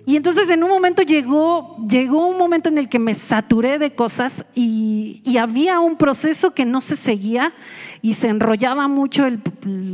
y 0.05 0.17
entonces 0.17 0.49
en 0.49 0.63
un 0.63 0.69
momento 0.69 1.01
llegó, 1.01 1.77
llegó 1.87 2.27
un 2.27 2.37
momento 2.37 2.67
en 2.67 2.77
el 2.77 2.89
que 2.89 2.99
me 2.99 3.15
saturé 3.15 3.79
de 3.79 3.91
cosas 3.91 4.45
y, 4.53 5.21
había 5.39 5.79
un 5.79 5.97
proceso 5.97 6.53
que 6.53 6.63
no 6.63 6.79
se 6.79 6.95
seguía 6.95 7.53
y 8.01 8.13
se 8.13 8.29
enrollaba 8.29 8.87
mucho 8.87 9.25
el, 9.25 9.41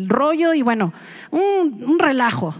rollo 0.07 0.53
y 0.53 0.61
bueno, 0.61 0.93
un, 1.31 1.83
un 1.83 1.97
relajo. 1.97 2.55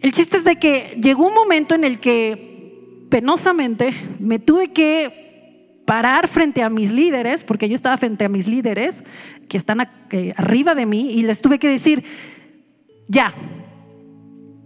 El 0.00 0.12
chiste 0.12 0.36
es 0.38 0.44
de 0.44 0.56
que 0.56 0.98
llegó 1.02 1.26
un 1.26 1.34
momento 1.34 1.74
en 1.74 1.84
el 1.84 1.98
que 1.98 3.06
penosamente 3.10 3.94
me 4.18 4.38
tuve 4.38 4.72
que 4.72 5.82
parar 5.86 6.28
frente 6.28 6.62
a 6.62 6.68
mis 6.68 6.92
líderes, 6.92 7.44
porque 7.44 7.68
yo 7.68 7.74
estaba 7.74 7.96
frente 7.96 8.24
a 8.24 8.28
mis 8.28 8.48
líderes 8.48 9.04
que 9.48 9.56
están 9.56 9.80
arriba 10.36 10.74
de 10.74 10.84
mí 10.84 11.12
y 11.12 11.22
les 11.22 11.40
tuve 11.40 11.58
que 11.58 11.68
decir, 11.68 12.04
ya, 13.08 13.32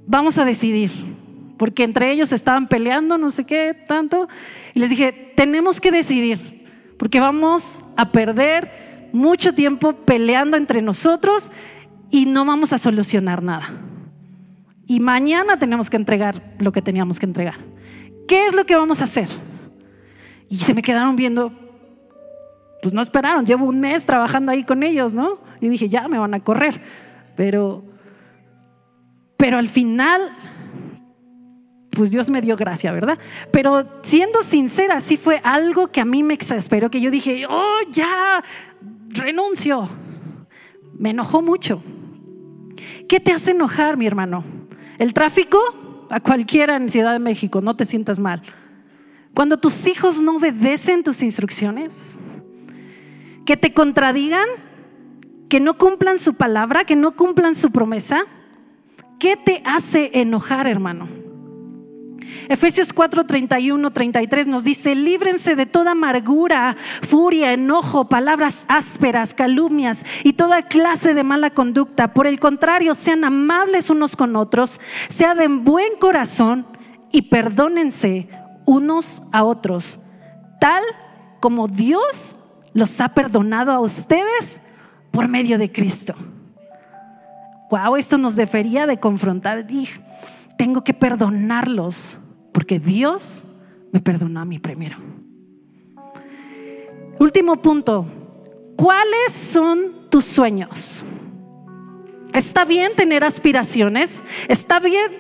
vamos 0.07 0.39
a 0.39 0.45
decidir 0.45 1.20
porque 1.61 1.85
entre 1.85 2.11
ellos 2.11 2.33
estaban 2.33 2.69
peleando, 2.69 3.19
no 3.19 3.31
sé 3.31 3.45
qué, 3.45 3.75
tanto. 3.87 4.29
Y 4.73 4.81
les 4.81 4.89
dije, 4.89 5.13
tenemos 5.37 5.79
que 5.79 5.91
decidir, 5.91 6.65
porque 6.99 7.21
vamos 7.21 7.85
a 7.99 8.13
perder 8.13 9.11
mucho 9.13 9.53
tiempo 9.53 9.93
peleando 9.93 10.57
entre 10.57 10.81
nosotros 10.81 11.51
y 12.11 12.25
no 12.25 12.47
vamos 12.47 12.73
a 12.73 12.79
solucionar 12.79 13.43
nada. 13.43 13.75
Y 14.87 15.01
mañana 15.01 15.59
tenemos 15.59 15.91
que 15.91 15.99
entregar 15.99 16.55
lo 16.61 16.73
que 16.73 16.81
teníamos 16.81 17.19
que 17.19 17.27
entregar. 17.27 17.57
¿Qué 18.27 18.47
es 18.47 18.55
lo 18.55 18.65
que 18.65 18.77
vamos 18.77 19.03
a 19.03 19.05
hacer? 19.05 19.29
Y 20.49 20.61
se 20.61 20.73
me 20.73 20.81
quedaron 20.81 21.15
viendo, 21.15 21.53
pues 22.81 22.95
no 22.95 23.03
esperaron, 23.03 23.45
llevo 23.45 23.67
un 23.67 23.81
mes 23.81 24.07
trabajando 24.07 24.51
ahí 24.51 24.65
con 24.65 24.83
ellos, 24.83 25.13
¿no? 25.13 25.41
Y 25.61 25.69
dije, 25.69 25.91
ya 25.91 26.09
me 26.09 26.19
van 26.19 26.33
a 26.33 26.41
correr. 26.41 26.81
Pero, 27.37 27.85
pero 29.37 29.59
al 29.59 29.69
final 29.69 30.35
pues 32.01 32.11
Dios 32.11 32.31
me 32.31 32.41
dio 32.41 32.57
gracia, 32.57 32.93
¿verdad? 32.93 33.19
Pero 33.53 33.87
siendo 34.01 34.41
sincera, 34.41 35.03
sí 35.03 35.19
fue 35.19 35.39
algo 35.45 35.89
que 35.89 36.01
a 36.01 36.07
mí 36.07 36.23
me 36.23 36.33
exasperó, 36.33 36.91
que 36.91 36.99
yo 36.99 37.11
dije, 37.11 37.45
oh, 37.47 37.81
ya, 37.91 38.43
renuncio. 39.11 39.87
Me 40.97 41.11
enojó 41.11 41.43
mucho. 41.43 41.83
¿Qué 43.07 43.21
te 43.21 43.33
hace 43.33 43.51
enojar, 43.51 43.99
mi 43.99 44.07
hermano? 44.07 44.45
¿El 44.97 45.13
tráfico? 45.13 45.59
A 46.09 46.21
cualquiera 46.21 46.77
en 46.77 46.89
Ciudad 46.89 47.13
de 47.13 47.19
México, 47.19 47.61
no 47.61 47.77
te 47.77 47.85
sientas 47.85 48.19
mal. 48.19 48.45
Cuando 49.35 49.59
tus 49.59 49.87
hijos 49.87 50.23
no 50.23 50.37
obedecen 50.37 51.03
tus 51.03 51.21
instrucciones, 51.21 52.17
que 53.45 53.59
te 53.59 53.75
contradigan, 53.75 54.47
que 55.51 55.61
no 55.61 55.77
cumplan 55.77 56.19
su 56.19 56.33
palabra, 56.33 56.85
que 56.87 56.97
no 56.97 57.15
cumplan 57.15 57.55
su 57.55 57.71
promesa, 57.71 58.23
¿qué 59.19 59.37
te 59.37 59.61
hace 59.67 60.13
enojar, 60.15 60.67
hermano? 60.67 61.21
Efesios 62.49 62.93
4, 62.93 63.25
31, 63.25 63.91
33 63.91 64.47
nos 64.47 64.65
dice, 64.65 64.95
líbrense 64.95 65.57
de 65.57 65.67
toda 65.67 65.93
amargura, 65.93 66.77
furia, 67.03 67.53
enojo, 67.53 68.09
palabras 68.09 68.65
ásperas, 68.69 69.35
calumnias 69.35 70.05
y 70.25 70.35
toda 70.35 70.63
clase 70.63 71.15
de 71.15 71.25
mala 71.25 71.51
conducta. 71.51 72.13
Por 72.15 72.27
el 72.27 72.41
contrario, 72.41 72.95
sean 72.95 73.25
amables 73.25 73.91
unos 73.91 74.17
con 74.17 74.37
otros, 74.37 74.81
sean 75.09 75.39
de 75.39 75.49
buen 75.49 75.97
corazón 75.99 76.67
y 77.13 77.23
perdónense 77.23 78.29
unos 78.65 79.23
a 79.33 79.45
otros, 79.45 79.99
tal 80.61 80.83
como 81.41 81.69
Dios 81.69 82.37
los 82.73 83.01
ha 83.01 83.11
perdonado 83.11 83.73
a 83.73 83.81
ustedes 83.81 84.61
por 85.11 85.29
medio 85.29 85.59
de 85.59 85.73
Cristo. 85.73 86.15
wow, 87.71 87.97
esto 87.97 88.19
nos 88.19 88.37
debería 88.37 88.87
de 88.87 88.99
confrontar. 88.99 89.67
Dije, 89.67 90.01
tengo 90.61 90.85
que 90.85 90.93
perdonarlos 90.93 92.19
porque 92.53 92.79
Dios 92.79 93.45
me 93.93 94.01
perdonó 94.01 94.41
a 94.41 94.45
mí 94.45 94.59
primero. 94.59 94.99
Último 97.19 97.57
punto, 97.63 98.05
¿cuáles 98.77 99.33
son 99.33 100.11
tus 100.11 100.27
sueños? 100.27 101.03
Está 102.35 102.67
bien 102.67 102.95
tener 102.95 103.25
aspiraciones, 103.25 104.23
está 104.49 104.81
bien, 104.81 105.11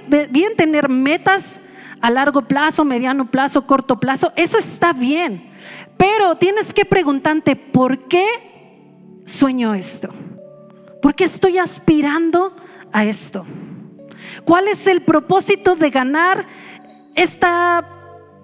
tener 0.59 0.91
metas 0.91 1.63
a 2.03 2.11
largo 2.11 2.43
plazo, 2.43 2.85
mediano 2.85 3.31
plazo, 3.31 3.67
corto 3.67 3.99
plazo, 3.99 4.35
eso 4.37 4.59
está 4.59 4.93
bien. 4.93 5.51
Pero 5.97 6.35
tienes 6.35 6.75
que 6.75 6.85
preguntarte, 6.85 7.57
¿por 7.57 8.09
qué 8.09 9.23
sueño 9.25 9.73
esto? 9.73 10.11
¿Por 11.01 11.15
qué 11.15 11.25
estoy 11.25 11.57
aspirando 11.57 12.55
a 12.93 13.07
esto? 13.07 13.47
¿Cuál 14.45 14.69
es 14.69 14.87
el 14.87 15.03
propósito 15.03 15.77
de 15.77 15.91
ganar 15.91 16.47
esta 17.15 17.87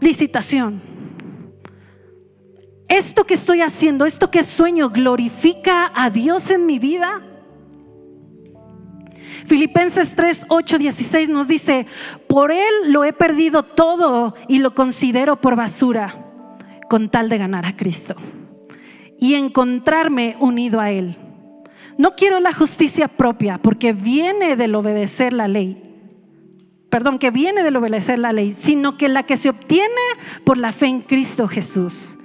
licitación? 0.00 0.82
¿Esto 2.88 3.24
que 3.24 3.34
estoy 3.34 3.62
haciendo, 3.62 4.06
esto 4.06 4.30
que 4.30 4.44
sueño, 4.44 4.90
glorifica 4.90 5.90
a 5.94 6.10
Dios 6.10 6.50
en 6.50 6.66
mi 6.66 6.78
vida? 6.78 7.22
Filipenses 9.46 10.14
3, 10.16 10.46
8, 10.48 10.78
16 10.78 11.28
nos 11.28 11.48
dice, 11.48 11.86
por 12.28 12.52
Él 12.52 12.74
lo 12.86 13.04
he 13.04 13.12
perdido 13.12 13.64
todo 13.64 14.34
y 14.48 14.58
lo 14.58 14.74
considero 14.74 15.40
por 15.40 15.56
basura 15.56 16.22
con 16.88 17.10
tal 17.10 17.28
de 17.28 17.38
ganar 17.38 17.66
a 17.66 17.76
Cristo 17.76 18.14
y 19.18 19.34
encontrarme 19.34 20.36
unido 20.40 20.80
a 20.80 20.90
Él. 20.90 21.16
No 21.98 22.14
quiero 22.14 22.40
la 22.40 22.52
justicia 22.52 23.08
propia 23.08 23.58
porque 23.58 23.92
viene 23.92 24.56
del 24.56 24.74
obedecer 24.74 25.32
la 25.32 25.48
ley. 25.48 25.82
Perdón, 26.90 27.18
que 27.18 27.30
viene 27.30 27.62
del 27.62 27.76
obedecer 27.76 28.18
la 28.18 28.32
ley, 28.32 28.52
sino 28.52 28.96
que 28.96 29.08
la 29.08 29.24
que 29.24 29.36
se 29.36 29.48
obtiene 29.48 29.90
por 30.44 30.56
la 30.56 30.72
fe 30.72 30.86
en 30.86 31.00
Cristo 31.00 31.48
Jesús. 31.48 32.16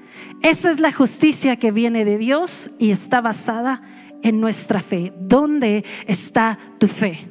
Esa 0.41 0.71
es 0.71 0.79
la 0.79 0.91
justicia 0.91 1.57
que 1.57 1.71
viene 1.71 2.05
de 2.05 2.17
Dios 2.17 2.71
y 2.79 2.91
está 2.91 3.21
basada 3.21 3.81
en 4.23 4.39
nuestra 4.39 4.81
fe. 4.81 5.13
¿Dónde 5.19 5.85
está 6.07 6.59
tu 6.79 6.87
fe? 6.87 7.27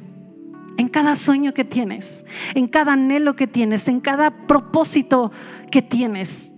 En 0.77 0.87
cada 0.87 1.15
sueño 1.15 1.53
que 1.53 1.65
tienes, 1.65 2.25
en 2.55 2.67
cada 2.67 2.93
anhelo 2.93 3.35
que 3.35 3.47
tienes, 3.47 3.87
en 3.87 3.99
cada 3.99 4.47
propósito 4.47 5.31
que 5.71 5.81
tienes. 5.81 6.53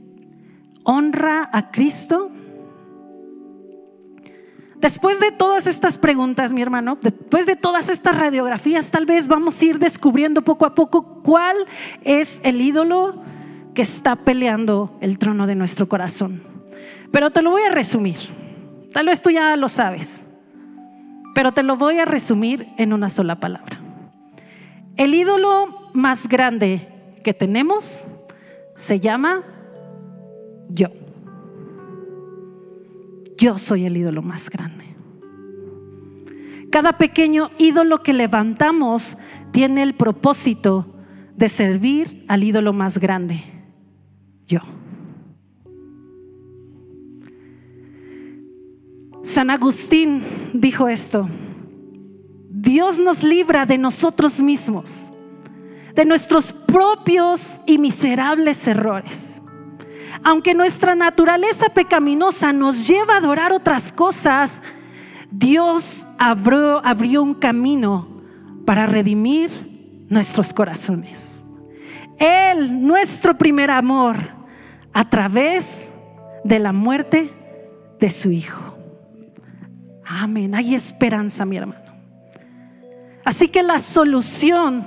¿Honra 0.83 1.49
a 1.51 1.71
Cristo? 1.71 2.31
Después 4.83 5.21
de 5.21 5.31
todas 5.31 5.65
estas 5.65 5.97
preguntas, 5.97 6.51
mi 6.51 6.61
hermano, 6.61 6.97
después 7.01 7.45
de 7.45 7.55
todas 7.55 7.87
estas 7.87 8.17
radiografías, 8.17 8.91
tal 8.91 9.05
vez 9.05 9.29
vamos 9.29 9.61
a 9.61 9.65
ir 9.65 9.79
descubriendo 9.79 10.41
poco 10.41 10.65
a 10.65 10.75
poco 10.75 11.21
cuál 11.23 11.55
es 12.01 12.41
el 12.43 12.59
ídolo 12.59 13.23
que 13.73 13.81
está 13.81 14.17
peleando 14.17 14.97
el 14.99 15.19
trono 15.19 15.47
de 15.47 15.55
nuestro 15.55 15.87
corazón. 15.87 16.43
Pero 17.13 17.31
te 17.31 17.41
lo 17.41 17.51
voy 17.51 17.61
a 17.61 17.69
resumir. 17.69 18.17
Tal 18.91 19.05
vez 19.05 19.21
tú 19.21 19.29
ya 19.29 19.55
lo 19.55 19.69
sabes, 19.69 20.25
pero 21.33 21.53
te 21.53 21.63
lo 21.63 21.77
voy 21.77 21.99
a 21.99 22.05
resumir 22.05 22.67
en 22.77 22.91
una 22.91 23.07
sola 23.07 23.39
palabra. 23.39 23.79
El 24.97 25.13
ídolo 25.13 25.91
más 25.93 26.27
grande 26.27 26.89
que 27.23 27.33
tenemos 27.33 28.05
se 28.75 28.99
llama 28.99 29.43
yo. 30.67 31.02
Yo 33.37 33.57
soy 33.57 33.85
el 33.85 33.97
ídolo 33.97 34.21
más 34.21 34.49
grande. 34.49 34.85
Cada 36.71 36.97
pequeño 36.97 37.51
ídolo 37.59 38.01
que 38.01 38.13
levantamos 38.13 39.15
tiene 39.51 39.83
el 39.83 39.93
propósito 39.93 40.87
de 41.35 41.47
servir 41.49 42.25
al 42.27 42.43
ídolo 42.43 42.73
más 42.73 42.97
grande, 42.97 43.43
yo. 44.47 44.59
San 49.21 49.51
Agustín 49.51 50.23
dijo 50.53 50.87
esto, 50.87 51.29
Dios 52.49 52.99
nos 52.99 53.23
libra 53.23 53.65
de 53.65 53.77
nosotros 53.77 54.41
mismos, 54.41 55.11
de 55.93 56.05
nuestros 56.05 56.51
propios 56.51 57.61
y 57.67 57.77
miserables 57.77 58.67
errores 58.67 59.42
aunque 60.23 60.53
nuestra 60.53 60.95
naturaleza 60.95 61.69
pecaminosa 61.69 62.53
nos 62.53 62.87
lleva 62.87 63.15
a 63.15 63.17
adorar 63.17 63.51
otras 63.51 63.91
cosas, 63.91 64.61
Dios 65.29 66.07
abrió, 66.17 67.23
un 67.23 67.33
camino 67.33 68.07
para 68.65 68.85
redimir 68.85 70.05
nuestros 70.09 70.53
corazones. 70.53 71.43
Él, 72.17 72.85
nuestro 72.85 73.37
primer 73.37 73.71
amor, 73.71 74.17
a 74.93 75.09
través 75.09 75.91
de 76.43 76.59
la 76.59 76.71
muerte 76.71 77.33
de 77.99 78.09
su 78.09 78.31
Hijo. 78.31 78.77
Amén. 80.05 80.53
Hay 80.55 80.75
esperanza, 80.75 81.45
mi 81.45 81.57
hermano. 81.57 81.81
Así 83.25 83.47
que 83.47 83.63
la 83.63 83.79
solución 83.79 84.85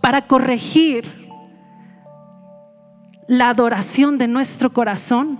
para 0.00 0.26
corregir 0.26 1.23
la 3.26 3.48
adoración 3.48 4.18
de 4.18 4.28
nuestro 4.28 4.72
corazón 4.72 5.38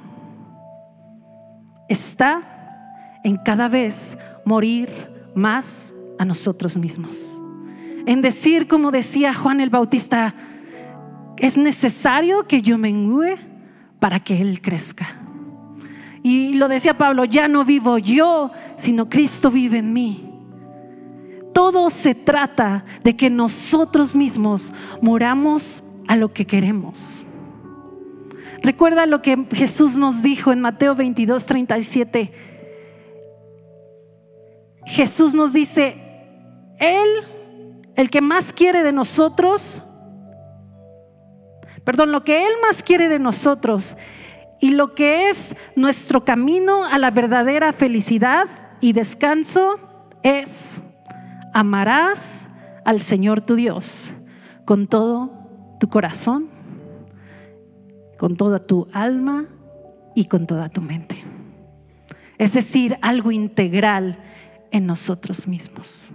está 1.88 3.18
en 3.24 3.36
cada 3.36 3.68
vez 3.68 4.16
morir 4.44 4.90
más 5.34 5.94
a 6.18 6.24
nosotros 6.24 6.76
mismos. 6.76 7.40
En 8.06 8.20
decir, 8.22 8.68
como 8.68 8.90
decía 8.90 9.34
Juan 9.34 9.60
el 9.60 9.70
Bautista, 9.70 10.34
es 11.38 11.56
necesario 11.56 12.46
que 12.46 12.62
yo 12.62 12.78
mengue 12.78 13.36
para 13.98 14.20
que 14.20 14.40
Él 14.40 14.60
crezca. 14.60 15.18
Y 16.22 16.54
lo 16.54 16.68
decía 16.68 16.96
Pablo, 16.96 17.24
ya 17.24 17.48
no 17.48 17.64
vivo 17.64 17.98
yo, 17.98 18.50
sino 18.76 19.08
Cristo 19.08 19.50
vive 19.50 19.78
en 19.78 19.92
mí. 19.92 20.30
Todo 21.52 21.90
se 21.90 22.14
trata 22.14 22.84
de 23.02 23.16
que 23.16 23.30
nosotros 23.30 24.14
mismos 24.14 24.72
moramos 25.00 25.84
a 26.08 26.16
lo 26.16 26.32
que 26.32 26.46
queremos. 26.46 27.23
Recuerda 28.64 29.04
lo 29.04 29.20
que 29.20 29.46
Jesús 29.52 29.98
nos 29.98 30.22
dijo 30.22 30.50
en 30.50 30.62
Mateo 30.62 30.94
22, 30.94 31.44
37. 31.44 32.32
Jesús 34.86 35.34
nos 35.34 35.52
dice, 35.52 36.00
Él, 36.78 37.08
el 37.94 38.08
que 38.08 38.22
más 38.22 38.54
quiere 38.54 38.82
de 38.82 38.92
nosotros, 38.92 39.82
perdón, 41.84 42.10
lo 42.10 42.24
que 42.24 42.46
Él 42.46 42.52
más 42.62 42.82
quiere 42.82 43.10
de 43.10 43.18
nosotros 43.18 43.98
y 44.60 44.70
lo 44.70 44.94
que 44.94 45.28
es 45.28 45.54
nuestro 45.76 46.24
camino 46.24 46.86
a 46.86 46.96
la 46.96 47.10
verdadera 47.10 47.74
felicidad 47.74 48.46
y 48.80 48.94
descanso 48.94 49.78
es, 50.22 50.80
amarás 51.52 52.48
al 52.86 53.02
Señor 53.02 53.42
tu 53.42 53.56
Dios 53.56 54.14
con 54.64 54.86
todo 54.86 55.76
tu 55.78 55.90
corazón, 55.90 56.53
con 58.24 58.36
toda 58.36 58.58
tu 58.58 58.88
alma 58.94 59.44
y 60.14 60.24
con 60.28 60.46
toda 60.46 60.70
tu 60.70 60.80
mente. 60.80 61.22
Es 62.38 62.54
decir, 62.54 62.96
algo 63.02 63.30
integral 63.32 64.16
en 64.70 64.86
nosotros 64.86 65.46
mismos. 65.46 66.08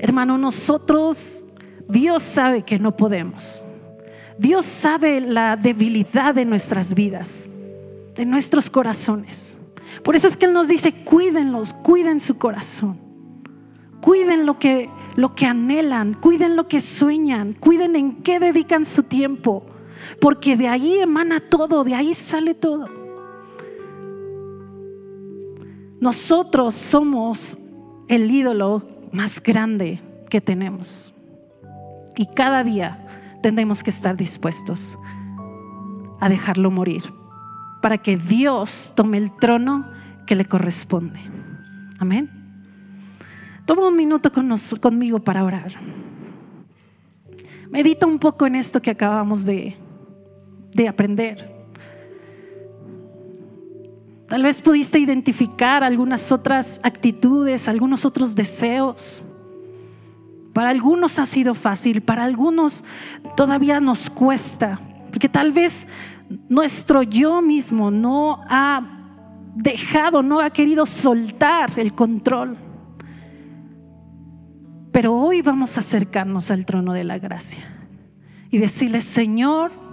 Hermano, 0.00 0.36
nosotros, 0.36 1.44
Dios 1.88 2.24
sabe 2.24 2.64
que 2.64 2.80
no 2.80 2.96
podemos. 2.96 3.62
Dios 4.36 4.66
sabe 4.66 5.20
la 5.20 5.56
debilidad 5.56 6.34
de 6.34 6.44
nuestras 6.44 6.94
vidas, 6.94 7.48
de 8.16 8.26
nuestros 8.26 8.68
corazones. 8.68 9.56
Por 10.02 10.16
eso 10.16 10.26
es 10.26 10.36
que 10.36 10.46
Él 10.46 10.52
nos 10.52 10.66
dice, 10.66 10.92
cuídenlos, 11.04 11.74
cuiden 11.74 12.18
su 12.18 12.38
corazón. 12.38 12.98
Cuiden 14.00 14.46
lo 14.46 14.58
que, 14.58 14.90
lo 15.14 15.36
que 15.36 15.46
anhelan, 15.46 16.14
cuiden 16.14 16.56
lo 16.56 16.66
que 16.66 16.80
sueñan, 16.80 17.52
cuiden 17.52 17.94
en 17.94 18.16
qué 18.24 18.40
dedican 18.40 18.84
su 18.84 19.04
tiempo 19.04 19.64
porque 20.20 20.56
de 20.56 20.68
ahí 20.68 20.98
emana 20.98 21.40
todo, 21.40 21.84
de 21.84 21.94
ahí 21.94 22.14
sale 22.14 22.54
todo. 22.54 22.88
Nosotros 26.00 26.74
somos 26.74 27.58
el 28.08 28.30
ídolo 28.30 28.86
más 29.12 29.42
grande 29.42 30.00
que 30.30 30.40
tenemos. 30.40 31.12
Y 32.16 32.26
cada 32.26 32.64
día 32.64 33.06
tendremos 33.42 33.82
que 33.82 33.90
estar 33.90 34.16
dispuestos 34.16 34.98
a 36.20 36.28
dejarlo 36.28 36.70
morir 36.70 37.02
para 37.80 37.98
que 37.98 38.16
Dios 38.16 38.92
tome 38.96 39.18
el 39.18 39.34
trono 39.36 39.88
que 40.26 40.34
le 40.34 40.44
corresponde. 40.44 41.20
Amén. 41.98 42.30
Toma 43.64 43.88
un 43.88 43.96
minuto 43.96 44.30
conmigo 44.80 45.18
para 45.20 45.44
orar. 45.44 45.72
Medita 47.70 48.06
un 48.06 48.18
poco 48.18 48.46
en 48.46 48.56
esto 48.56 48.80
que 48.80 48.90
acabamos 48.90 49.44
de, 49.44 49.76
de 50.72 50.88
aprender. 50.88 51.58
Tal 54.28 54.42
vez 54.42 54.60
pudiste 54.60 54.98
identificar 54.98 55.82
algunas 55.82 56.30
otras 56.30 56.80
actitudes, 56.82 57.66
algunos 57.66 58.04
otros 58.04 58.34
deseos. 58.34 59.24
Para 60.52 60.68
algunos 60.68 61.18
ha 61.18 61.24
sido 61.24 61.54
fácil, 61.54 62.02
para 62.02 62.24
algunos 62.24 62.84
todavía 63.36 63.80
nos 63.80 64.10
cuesta, 64.10 64.80
porque 65.10 65.30
tal 65.30 65.52
vez 65.52 65.86
nuestro 66.48 67.02
yo 67.02 67.40
mismo 67.40 67.90
no 67.90 68.42
ha 68.48 68.98
dejado, 69.54 70.22
no 70.22 70.40
ha 70.40 70.50
querido 70.50 70.84
soltar 70.84 71.78
el 71.78 71.94
control. 71.94 72.58
Pero 74.92 75.14
hoy 75.14 75.40
vamos 75.40 75.76
a 75.76 75.80
acercarnos 75.80 76.50
al 76.50 76.66
trono 76.66 76.92
de 76.92 77.04
la 77.04 77.18
gracia 77.18 77.64
y 78.50 78.58
decirle, 78.58 79.00
Señor, 79.00 79.87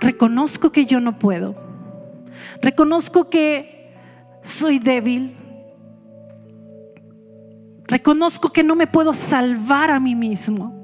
reconozco 0.00 0.72
que 0.72 0.86
yo 0.86 1.00
no 1.00 1.18
puedo, 1.18 1.54
reconozco 2.62 3.28
que 3.28 3.94
soy 4.42 4.78
débil, 4.78 5.36
reconozco 7.84 8.50
que 8.50 8.64
no 8.64 8.74
me 8.74 8.86
puedo 8.86 9.12
salvar 9.12 9.90
a 9.90 10.00
mí 10.00 10.14
mismo. 10.14 10.80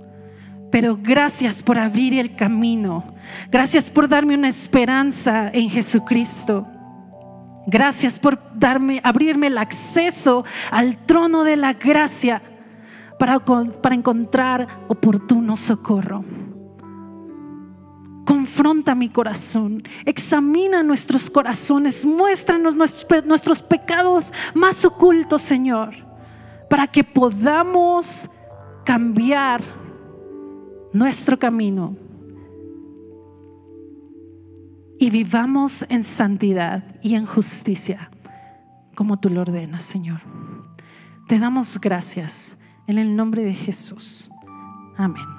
Pero 0.71 0.99
gracias 1.01 1.63
por 1.63 1.79
abrir 1.79 2.19
el 2.19 2.35
camino. 2.35 3.15
Gracias 3.51 3.91
por 3.91 4.09
darme 4.09 4.35
una 4.35 4.49
esperanza 4.49 5.49
en 5.53 5.71
Jesucristo. 5.71 6.67
Gracias 7.67 8.19
por 8.19 8.39
darme, 8.55 9.01
abrirme 9.03 9.49
el 9.49 9.59
acceso 9.59 10.45
al 10.71 10.99
trono 10.99 11.45
de 11.45 11.57
la 11.57 11.73
gracia 11.73 12.43
para, 13.19 13.41
para 13.41 13.95
encontrar 13.95 14.85
oportuno 14.89 15.57
socorro. 15.57 16.25
Confronta 18.27 18.97
mi 18.97 19.09
corazón, 19.09 19.85
examina 20.05 20.83
nuestros 20.83 21.31
corazones, 21.31 22.05
muéstranos 22.05 22.75
nuestros, 22.75 23.63
pecados 23.63 24.33
más 24.53 24.85
ocultos, 24.85 25.43
Señor, 25.43 25.95
para 26.69 26.89
que 26.89 27.05
podamos 27.05 28.29
cambiar 28.85 29.63
nuestro 30.93 31.39
camino 31.39 31.97
y 34.99 35.11
vivamos 35.11 35.87
en 35.89 36.03
santidad 36.03 36.97
y 37.03 37.15
en 37.15 37.27
justicia, 37.27 38.11
como 38.97 39.21
tú 39.21 39.31
lo 39.31 39.43
ordenas, 39.43 39.85
Señor. 39.85 40.21
Te 41.29 41.39
damos 41.39 41.79
gracias 41.81 42.59
en 42.89 42.99
el 42.99 43.15
nombre 43.15 43.45
de 43.45 43.55
Jesús. 43.55 44.29
Amén. 44.97 45.36